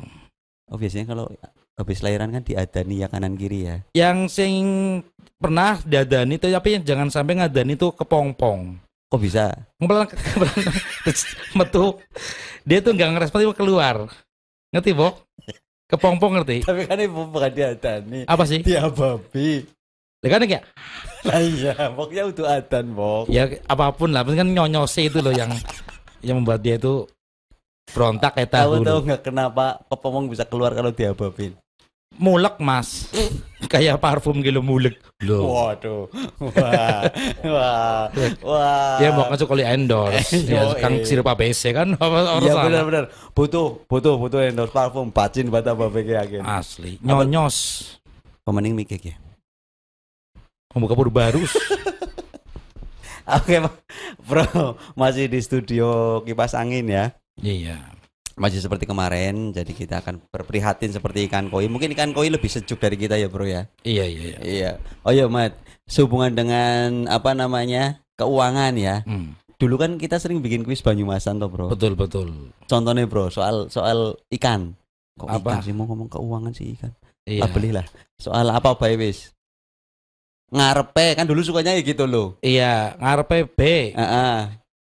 Oh 0.69 0.77
biasanya 0.77 1.09
kalau 1.09 1.25
habis 1.73 2.05
lahiran 2.05 2.29
kan 2.29 2.45
diadani 2.45 3.01
ya 3.01 3.07
kanan 3.09 3.33
kiri 3.33 3.65
ya. 3.65 3.77
Yang 3.97 4.17
sing 4.29 4.55
pernah 5.41 5.81
diadani 5.81 6.37
itu 6.37 6.53
tapi 6.53 6.77
jangan 6.85 7.09
sampai 7.09 7.41
ngadani 7.41 7.73
itu 7.73 7.89
kepompong. 7.97 8.77
Kok 9.09 9.17
bisa? 9.17 9.49
Metu. 11.57 11.97
Dia 12.61 12.85
tuh 12.85 12.93
nggak 12.93 13.09
ngerespon 13.17 13.41
tiba 13.41 13.57
keluar. 13.57 14.05
Ngerti, 14.69 14.93
Bok? 14.93 15.25
Kepompong 15.89 16.37
ngerti? 16.37 16.61
Tapi 16.61 16.85
kan 16.85 17.01
ibu 17.01 17.25
bukan 17.25 17.49
diadani. 17.49 18.29
Apa 18.29 18.45
sih? 18.45 18.61
Dia 18.61 18.85
babi. 18.85 19.65
Ya 20.21 20.27
kan 20.29 20.45
kayak 20.45 20.61
Lah 21.27 21.39
iya, 21.43 21.75
pokoknya 21.91 22.23
untuk 22.31 22.47
adan, 22.47 22.85
Bok. 22.95 23.27
ya 23.27 23.43
apa 23.67 23.91
pun 23.91 24.15
lah, 24.15 24.23
kan 24.23 24.47
nyonyose 24.47 25.11
itu 25.11 25.19
loh 25.19 25.35
yang 25.35 25.51
yang 26.23 26.39
membuat 26.39 26.63
dia 26.63 26.79
itu 26.79 27.03
berontak 27.91 28.37
kayak 28.37 28.51
Tahu 28.53 28.79
tahu. 28.79 28.85
tahu 28.85 28.99
nggak 29.09 29.21
kenapa 29.25 29.81
kepomong 29.89 30.31
bisa 30.31 30.47
keluar 30.47 30.71
kalau 30.71 30.93
diababin? 30.95 31.57
Mulek, 32.19 32.59
Mas. 32.59 33.07
kayak 33.71 34.01
parfum 34.01 34.43
gitu 34.43 34.59
mulek. 34.59 34.99
Loh. 35.23 35.45
Waduh. 35.45 36.09
Wah. 36.41 37.05
Wah. 37.47 38.03
Wah. 38.43 38.97
Ya 38.99 39.13
mau 39.15 39.29
kan 39.29 39.39
sekali 39.39 39.63
endorse. 39.63 40.35
ya, 40.51 40.67
Yoi. 40.67 40.81
Kang 40.83 40.95
sirup 41.07 41.27
ABC 41.31 41.71
kan 41.71 41.95
orang 41.95 42.43
Iya 42.43 42.53
benar-benar. 42.59 43.03
Butuh, 43.31 43.85
butuh, 43.87 44.19
butuh 44.19 44.41
endorse 44.43 44.73
parfum 44.73 45.13
bacin 45.13 45.47
bata 45.47 45.71
yakin. 45.77 46.43
Asli. 46.43 46.99
Nyonyos. 46.99 47.87
Pemening 48.43 48.75
mikir 48.75 48.99
ya. 48.99 49.15
Membuka 50.69 50.93
pur 50.93 51.09
baru. 51.09 51.41
Oke, 53.41 53.57
Bro. 54.21 54.77
Masih 54.93 55.25
di 55.25 55.41
studio 55.41 56.21
kipas 56.21 56.53
angin 56.53 56.85
ya. 56.85 57.09
Iya. 57.41 57.77
Masih 58.37 58.61
seperti 58.61 58.85
kemarin, 58.85 59.49
jadi 59.51 59.67
kita 59.73 59.99
akan 59.99 60.21
berprihatin 60.29 60.93
seperti 60.93 61.25
ikan 61.25 61.49
koi. 61.49 61.65
Mungkin 61.65 61.91
ikan 61.97 62.13
koi 62.13 62.29
lebih 62.29 62.47
sejuk 62.47 62.77
dari 62.77 62.95
kita 62.95 63.17
ya, 63.17 63.25
Bro 63.27 63.49
ya. 63.49 63.65
Iya, 63.81 64.05
iya, 64.05 64.23
iya. 64.23 64.37
Iya. 64.39 64.71
Oh 65.01 65.11
iya, 65.11 65.25
Mat. 65.25 65.57
Sehubungan 65.89 66.37
dengan 66.37 67.09
apa 67.09 67.33
namanya? 67.33 68.05
keuangan 68.13 68.75
ya. 68.75 69.01
Hmm, 69.07 69.33
Dulu 69.55 69.79
kan 69.79 69.95
kita 69.95 70.19
sering 70.19 70.43
bikin 70.43 70.61
kuis 70.61 70.83
Banyumasan 70.85 71.39
toh, 71.41 71.49
Bro. 71.49 71.73
betul, 71.73 71.97
betul. 71.97 72.29
Contohnya, 72.69 73.09
Bro, 73.09 73.33
soal 73.33 73.73
soal 73.73 74.21
ikan. 74.37 74.77
Kok 75.17 75.27
Apa? 75.27 75.59
ikan 75.59 75.65
sih 75.65 75.73
mau 75.73 75.89
ngomong 75.89 76.13
keuangan 76.13 76.53
sih 76.53 76.77
ikan? 76.77 76.93
Iya. 77.25 77.43
Ah, 77.43 77.49
belilah. 77.49 77.85
Soal 78.15 78.45
apa 78.47 78.77
bae 78.77 78.95
wis? 78.95 79.33
Ngarepe 80.49 81.13
kan 81.13 81.29
dulu 81.29 81.45
sukanya 81.45 81.77
ya 81.77 81.81
gitu 81.85 82.09
loh. 82.09 82.41
Iya, 82.41 82.97
ngarepe 82.97 83.45
B. 83.45 83.93
Heeh. 83.93 84.37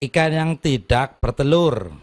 Ikan 0.01 0.31
yang 0.33 0.51
tidak 0.57 1.21
bertelur. 1.21 1.93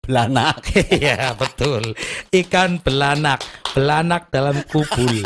Belanak. 0.00 0.64
Iya, 0.88 1.36
betul. 1.36 1.92
Ikan 2.32 2.80
belanak. 2.80 3.44
Belanak 3.76 4.32
dalam 4.32 4.64
kubul. 4.64 5.20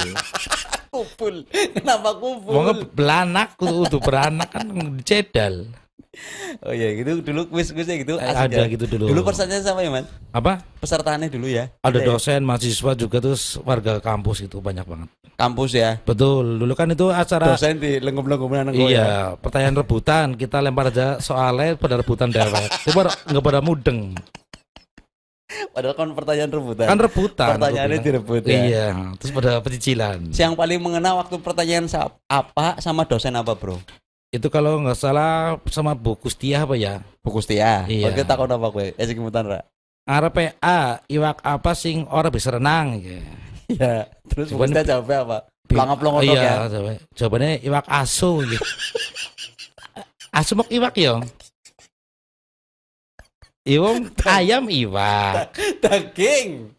Kupul. 0.90 1.46
Kenapa 1.78 2.18
kupul? 2.18 2.50
Mau 2.50 2.74
belanak 2.90 3.54
kudu 3.54 3.86
kudu 3.86 3.98
beranak 4.02 4.50
kan 4.50 4.66
dicedal. 4.98 5.70
Oh 6.66 6.74
iya 6.76 6.92
gitu 6.92 7.24
dulu 7.24 7.48
kuis-kuisnya 7.48 7.96
gitu 8.04 8.20
Eh, 8.20 8.28
Ada 8.28 8.68
ya. 8.68 8.70
gitu 8.70 8.84
dulu. 8.84 9.08
Dulu 9.08 9.20
pesertanya 9.24 9.64
sama 9.64 9.80
ya, 9.80 9.90
Man? 9.90 10.04
Apa? 10.30 10.60
Pesertaannya 10.78 11.28
dulu 11.32 11.48
ya. 11.48 11.72
Ada 11.80 11.98
ya? 11.98 12.06
dosen, 12.06 12.40
mahasiswa 12.44 12.92
juga 12.94 13.16
terus 13.18 13.56
warga 13.64 13.98
kampus 13.98 14.44
itu 14.44 14.60
banyak 14.60 14.84
banget. 14.84 15.08
Kampus 15.40 15.70
ya. 15.72 15.96
Betul. 16.04 16.60
Dulu 16.60 16.72
kan 16.76 16.92
itu 16.92 17.08
acara 17.08 17.56
Dosen 17.56 17.80
di 17.80 17.96
lenggem-lenggeman 17.98 18.70
nang 18.70 18.74
ya. 18.76 18.86
Iya, 18.86 19.10
pertanyaan 19.40 19.74
rebutan. 19.80 20.26
Kita 20.36 20.60
lempar 20.60 20.92
aja 20.92 21.16
soalnya 21.18 21.74
pada 21.80 21.98
rebutan 21.98 22.28
dewek. 22.28 22.68
Itu 22.86 22.92
pada 22.92 23.10
nggak 23.26 23.42
pada 23.42 23.60
mudeng. 23.64 24.12
Padahal 25.72 25.96
kan 25.96 26.08
pertanyaan 26.12 26.50
rebutan. 26.52 26.86
Kan 26.88 26.98
rebutan. 27.00 27.48
Pertanyaannya 27.56 27.98
direbut 28.00 28.42
ya. 28.44 28.60
Iya, 28.60 28.86
terus 29.20 29.32
pada 29.32 29.60
pecicilan. 29.60 30.32
Yang 30.32 30.52
paling 30.56 30.78
mengena 30.80 31.16
waktu 31.16 31.36
pertanyaan 31.40 31.88
apa 32.28 32.80
sama 32.80 33.04
dosen 33.04 33.36
apa, 33.36 33.52
Bro? 33.56 33.80
Itu 34.32 34.48
kalau 34.48 34.80
nggak 34.80 34.96
salah 34.96 35.60
sama 35.68 35.92
Bu 35.92 36.16
Kustia 36.16 36.64
apa 36.64 36.72
ya? 36.72 37.04
Buku 37.20 37.44
setia. 37.44 37.84
Iya. 37.84 38.08
Oke, 38.08 38.24
takon 38.24 38.48
apa 38.48 38.72
gue? 38.72 38.96
Eh, 38.96 39.04
sekimutan, 39.04 39.44
Ra. 39.44 39.60
Arep 40.08 40.56
A, 40.58 40.98
iwak 41.06 41.44
apa 41.44 41.76
sing 41.76 42.08
ora 42.08 42.32
bisa 42.32 42.48
renang 42.48 42.96
ya. 42.98 43.20
Iya. 43.68 43.94
Terus 44.26 44.50
Jawabannya- 44.50 44.74
setia 44.80 44.88
jawabnya 44.96 45.18
apa? 45.22 45.38
Pelangap-pelongotok 45.62 46.34
iya, 46.36 46.42
ya. 46.42 46.54
jawabannya, 46.68 47.00
jawabannya 47.14 47.52
iwak 47.62 47.86
asu 47.86 48.30
gitu. 48.44 48.64
asu 50.32 50.52
mok 50.58 50.68
iwak 50.72 50.94
yo. 50.96 51.14
Iwong 53.62 54.10
ayam 54.36 54.66
iwak, 54.66 55.54
Daging. 55.78 56.72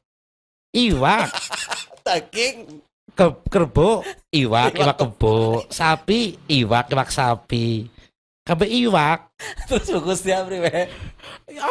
iwak, 0.75 1.29
Daging. 2.05 2.81
Ke 3.13 3.25
kerbo 3.49 4.01
iwak, 4.33 4.73
iwak 4.77 4.97
kebo, 4.97 5.65
sapi 5.69 6.37
iwak, 6.49 6.89
iwak 6.89 7.09
sapi. 7.13 7.85
Kabeh 8.43 8.67
iwak. 8.67 9.31
Terus 9.71 9.87
buku 9.87 10.11
setia 10.19 10.43
priwe? 10.43 10.91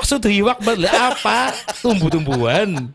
Asu 0.01 0.17
tuh 0.17 0.33
iwak 0.33 0.57
balik 0.65 0.89
apa? 0.89 1.53
Tumbuh-tumbuhan. 1.85 2.89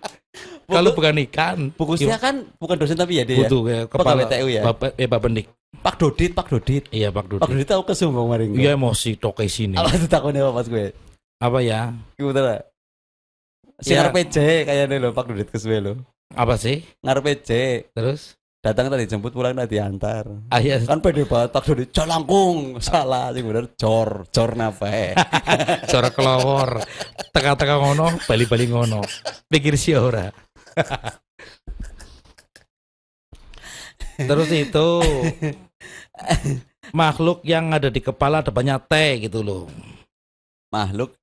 Kalau 0.65 0.91
bukan 0.97 1.21
ikan. 1.29 1.69
Buku 1.77 1.93
setia 1.93 2.17
kan 2.17 2.41
bukan 2.57 2.73
dosen 2.81 2.97
tapi 2.97 3.21
ya 3.21 3.23
dia 3.23 3.37
ya. 3.37 3.45
Butuh 3.45 3.61
ya, 3.69 3.79
kepala 3.85 4.25
TU 4.25 4.47
ya? 4.49 4.65
Bapak, 4.65 4.97
eh, 4.97 5.05
Bapak 5.05 5.29
Bendik. 5.29 5.47
Pak 5.77 5.95
Dodit, 6.01 6.31
Pak 6.33 6.47
Dodit. 6.49 6.89
Iya 6.89 7.13
Pak 7.13 7.29
Pak 7.29 7.37
Dudi. 7.37 7.41
Dodit 7.53 7.67
tahu 7.69 7.81
kesumbang 7.85 8.25
maring. 8.25 8.51
Iya 8.57 8.73
emosi 8.73 9.19
toke 9.19 9.45
sini. 9.45 9.77
Apa 9.77 9.93
tuh 9.93 10.09
takonnya 10.09 10.47
apa 10.49 10.65
gue? 10.65 10.95
Apa 11.37 11.59
ya? 11.61 11.93
Gimana? 12.17 12.65
Si 13.77 13.93
Ya. 13.93 14.01
ngarep 14.01 14.13
PJ 14.17 14.65
kayaknya 14.65 14.97
lo 14.97 15.13
Pak 15.13 15.25
Dodit 15.29 15.53
kesuwe 15.53 15.77
lo. 15.77 15.93
Apa 16.33 16.57
sih? 16.57 16.81
Ngarep. 17.05 17.45
Terus? 17.93 18.36
Datang 18.67 18.91
tadi 18.91 19.07
jemput 19.07 19.31
pulang 19.31 19.55
tadi 19.55 19.79
antar. 19.79 20.27
Ah, 20.51 20.59
iya. 20.59 20.83
Kan 20.83 20.99
pede 20.99 21.23
banget 21.23 21.55
Pak 21.55 21.71
Dodit 21.71 21.87
jor 21.95 22.03
langkung. 22.03 22.83
Salah 22.83 23.31
sih 23.31 23.39
bener 23.39 23.71
jor 23.79 24.51
napa 24.59 24.91
eh. 24.91 25.15
Cara 25.91 26.11
kelawor. 26.11 26.83
Teka-teka 27.31 27.79
ngono, 27.79 28.19
bali-bali 28.27 28.67
ngono. 28.67 28.99
Pikir 29.47 29.79
sih 29.79 29.95
ora. 29.95 30.27
Terus 34.19 34.51
itu 34.51 34.89
makhluk 36.91 37.39
yang 37.47 37.71
ada 37.71 37.87
di 37.87 38.03
kepala 38.03 38.43
ada 38.43 38.51
banyak 38.51 38.83
T 38.83 38.93
gitu 39.31 39.47
loh. 39.47 39.71
Makhluk 40.75 41.15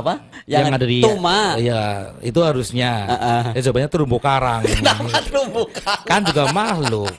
apa? 0.00 0.14
Yang 0.44 0.64
ada 0.76 0.86
di- 0.86 1.04
Tuma. 1.04 1.56
Iya, 1.56 1.82
itu 2.20 2.40
harusnya. 2.40 2.92
Heeh. 3.08 3.42
Ya 3.56 3.60
jawabannya 3.68 3.90
terumbu 3.90 4.18
karang. 4.18 4.62
Kenapa 4.80 5.20
terumbu 5.22 5.62
karang? 5.72 6.04
kan 6.04 6.20
juga 6.24 6.42
makhluk. 6.50 7.12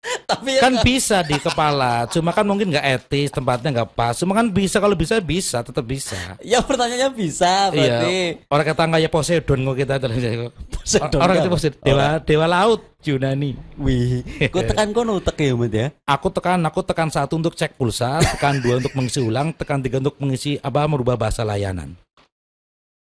Tapi 0.00 0.56
ya 0.56 0.64
Kan 0.64 0.80
bisa 0.80 1.20
di 1.20 1.36
kepala, 1.36 2.08
cuma 2.08 2.32
kan 2.32 2.40
mungkin 2.48 2.72
nggak 2.72 2.86
etis, 2.96 3.28
tempatnya 3.28 3.68
nggak 3.68 3.90
pas. 3.92 4.16
Cuma 4.16 4.32
kan 4.32 4.48
bisa 4.48 4.80
kalau 4.80 4.96
bisa 4.96 5.20
bisa, 5.20 5.60
tetap 5.60 5.84
bisa. 5.84 6.16
ya 6.40 6.64
pertanyaannya 6.64 7.12
bisa 7.12 7.68
berarti. 7.68 8.40
Iya. 8.40 8.48
Orang 8.48 8.64
kata 8.64 8.82
nggak 8.88 9.00
ya 9.04 9.10
Poseidon 9.12 9.60
kok 9.60 9.76
kita 9.76 9.94
Poseidon 10.00 11.20
Orang 11.20 11.36
itu 11.36 11.50
Poseidon, 11.52 11.84
dewa 11.84 12.06
dewa 12.16 12.46
laut 12.48 12.80
Yunani. 13.04 13.52
Wih, 13.76 14.24
gue 14.40 14.62
tekan 14.64 14.88
kono 14.96 15.20
utek 15.20 15.36
ya, 15.36 15.52
Mat 15.52 15.72
ya. 15.72 15.86
Aku 16.08 16.32
tekan, 16.32 16.64
aku 16.64 16.80
tekan 16.80 17.12
satu 17.12 17.36
untuk 17.36 17.52
cek 17.52 17.76
pulsa, 17.76 18.24
tekan 18.24 18.56
dua 18.64 18.80
untuk 18.80 18.96
mengisi 18.96 19.20
ulang, 19.20 19.52
tekan 19.52 19.84
tiga 19.84 20.00
untuk 20.00 20.16
mengisi 20.16 20.56
apa 20.64 20.88
merubah 20.88 21.20
bahasa 21.20 21.44
layanan. 21.44 21.92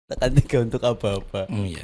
Tekan 0.08 0.32
tiga 0.40 0.58
untuk 0.64 0.82
apa-apa. 0.88 1.52
Hmm, 1.52 1.68
iya. 1.68 1.84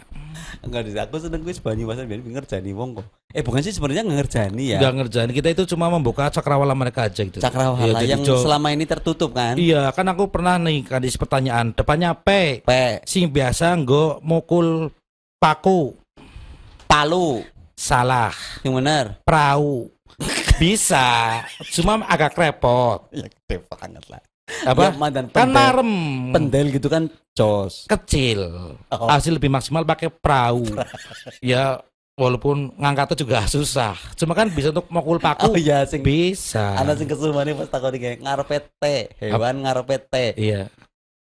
Enggak 0.64 0.88
sih, 0.88 0.96
aku 0.96 1.20
seneng 1.20 1.44
gue 1.44 1.52
sebanyak 1.52 1.84
masa 1.84 2.08
biar 2.08 2.24
ngerjani 2.24 2.72
wong 2.72 3.04
kok. 3.04 3.06
Eh 3.36 3.44
bukan 3.44 3.60
sih 3.60 3.76
sebenarnya 3.76 4.08
nggak 4.08 4.20
ngerjani 4.24 4.64
ya. 4.64 4.80
Nggak 4.80 4.94
ngerjain 4.96 5.32
kita 5.36 5.48
itu 5.52 5.64
cuma 5.76 5.92
membuka 5.92 6.32
cakrawala 6.32 6.72
mereka 6.72 7.12
aja 7.12 7.20
gitu. 7.20 7.44
Cakrawala 7.44 8.00
jadi 8.00 8.16
yang 8.16 8.24
selama 8.24 8.72
ini 8.72 8.88
tertutup 8.88 9.36
kan. 9.36 9.60
Iya, 9.60 9.92
kan 9.92 10.08
aku 10.08 10.32
pernah 10.32 10.56
nih 10.56 10.88
kasih 10.88 11.20
pertanyaan, 11.20 11.76
depannya 11.76 12.16
P, 12.16 12.64
P, 12.64 12.72
sing 13.04 13.28
biasa 13.28 13.76
nggo 13.84 14.24
mukul 14.24 14.88
paku. 15.36 16.00
Palu, 16.88 17.42
Salah. 17.74 18.32
Yang 18.64 18.74
benar. 18.80 19.06
Perahu. 19.26 19.90
Bisa, 20.62 21.42
cuma 21.74 22.00
agak 22.06 22.38
repot. 22.38 23.10
Ya 23.18 23.28
gede 23.28 23.66
banget 23.68 24.06
lah. 24.08 24.22
Apa? 24.62 24.84
Ya, 24.90 24.92
mandan 24.96 25.26
kan 25.30 25.50
pendel. 25.50 25.56
marem. 25.56 25.92
Pendel 26.32 26.68
gitu 26.70 26.88
kan 26.88 27.04
jos. 27.34 27.90
kecil. 27.90 28.40
Oh. 28.94 29.10
Hasil 29.10 29.36
lebih 29.36 29.50
maksimal 29.50 29.82
pakai 29.84 30.14
perahu. 30.14 30.64
ya 31.44 31.82
walaupun 32.14 32.78
ngangkatnya 32.78 33.18
juga 33.18 33.38
susah. 33.50 33.98
Cuma 34.14 34.38
kan 34.38 34.50
bisa 34.54 34.70
untuk 34.70 34.86
mokul 34.94 35.18
paku. 35.18 35.54
Oh 35.54 35.58
iya 35.58 35.84
sing 35.90 36.06
Bisa. 36.06 36.78
ana 36.78 36.94
sing 36.94 37.10
kesumane 37.10 37.58
pas 37.58 37.70
takoni 37.70 37.98
kayak 37.98 38.22
ngarepe 38.22 39.18
hewan 39.18 39.66
ngarepe 39.66 39.98
te. 39.98 40.38
Iya, 40.38 40.70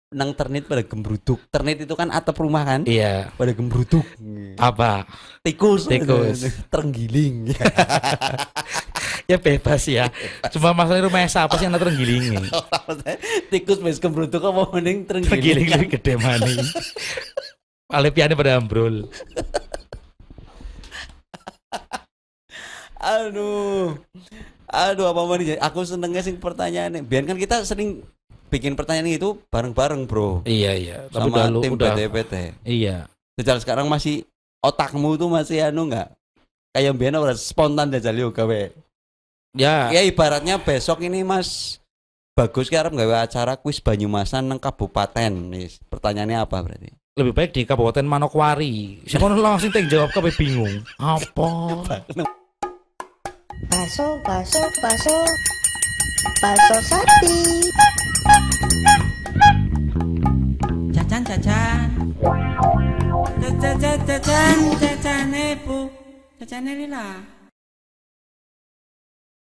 Nang 0.09 0.33
ternit 0.33 0.65
pada 0.65 0.81
gembruduk. 0.81 1.37
Ternit 1.53 1.85
itu 1.85 1.93
kan 1.93 2.09
atap 2.09 2.41
rumah 2.41 2.65
kan? 2.65 2.81
iya. 2.89 3.29
Pada 3.37 3.53
gembruduk. 3.53 4.09
Apa? 4.57 5.05
Tikus. 5.45 5.85
Tikus. 5.85 6.49
Terenggiling. 6.73 7.53
Ya 9.29 9.37
bebas 9.37 9.85
ya. 9.85 10.09
Cuma 10.49 10.73
masalah 10.73 11.05
rumah 11.05 11.21
siapa 11.29 11.53
sih 11.61 11.69
yang 11.69 11.77
terenggilingi? 11.77 12.49
Tikus 13.53 13.77
wis 13.85 14.01
gembruduk 14.01 14.41
apa 14.41 14.73
mending 14.73 15.05
terenggiling. 15.05 15.69
Terenggiling 15.69 15.91
gede 15.93 16.15
maning. 16.17 16.65
Alepiane 18.01 18.33
pada 18.33 18.57
ambrol. 18.57 19.05
Aduh. 23.21 24.01
Aduh 24.65 25.05
apa 25.13 25.21
mau 25.21 25.37
nih? 25.37 25.61
Aku 25.61 25.85
senengnya 25.85 26.25
sing 26.25 26.41
pertanyaan 26.41 27.05
Biar 27.05 27.29
kan 27.29 27.37
kita 27.37 27.61
sering 27.69 28.01
bikin 28.49 28.81
pertanyaan 28.81 29.13
itu 29.13 29.37
bareng-bareng, 29.53 30.09
Bro. 30.09 30.49
Iya 30.49 30.73
iya. 30.73 30.97
Tapi 31.13 31.29
Sama 31.29 31.53
udah 31.53 31.61
tim 31.61 31.73
udah. 31.77 31.93
PT-PT. 31.93 32.35
Iya. 32.65 33.05
Jajal 33.37 33.61
sekarang 33.61 33.93
masih 33.93 34.25
otakmu 34.65 35.21
tuh 35.21 35.29
masih 35.29 35.69
anu 35.69 35.85
enggak? 35.85 36.17
Kayak 36.73 36.97
biar 36.97 37.21
udah 37.21 37.37
spontan 37.37 37.93
jajal 37.93 38.17
yo 38.17 38.33
gawe. 38.33 38.88
Ya. 39.57 39.89
Ya 39.93 40.03
ibaratnya 40.05 40.61
besok 40.61 41.05
ini 41.05 41.25
Mas 41.25 41.81
Bagus 42.39 42.71
ki 42.71 42.79
arep 42.79 42.95
gawe 42.95 43.27
acara 43.27 43.59
kuis 43.59 43.83
Banyumasan 43.83 44.47
nang 44.47 44.63
kabupaten. 44.63 45.51
Nih, 45.51 45.75
pertanyaannya 45.91 46.47
apa 46.47 46.63
berarti? 46.63 46.95
Lebih 47.19 47.35
baik 47.35 47.51
di 47.51 47.67
Kabupaten 47.67 48.07
Manokwari. 48.07 49.03
Si 49.11 49.19
kono 49.19 49.35
langsung 49.35 49.75
teng 49.75 49.91
jawab 49.91 50.15
kabeh 50.15 50.31
bingung. 50.39 50.87
Apa? 51.03 51.83
Baso, 53.67 54.07
baso, 54.23 54.63
baso. 54.79 55.19
Baso 56.39 56.77
sapi. 56.87 57.39
Jajan 60.95 61.27
jajan. 61.27 61.91
Jajan 63.43 63.75
jajan 64.07 64.57
jajan 64.79 65.35
ibu. 65.35 65.91
Jajan 66.39 66.71
lila. 66.71 67.38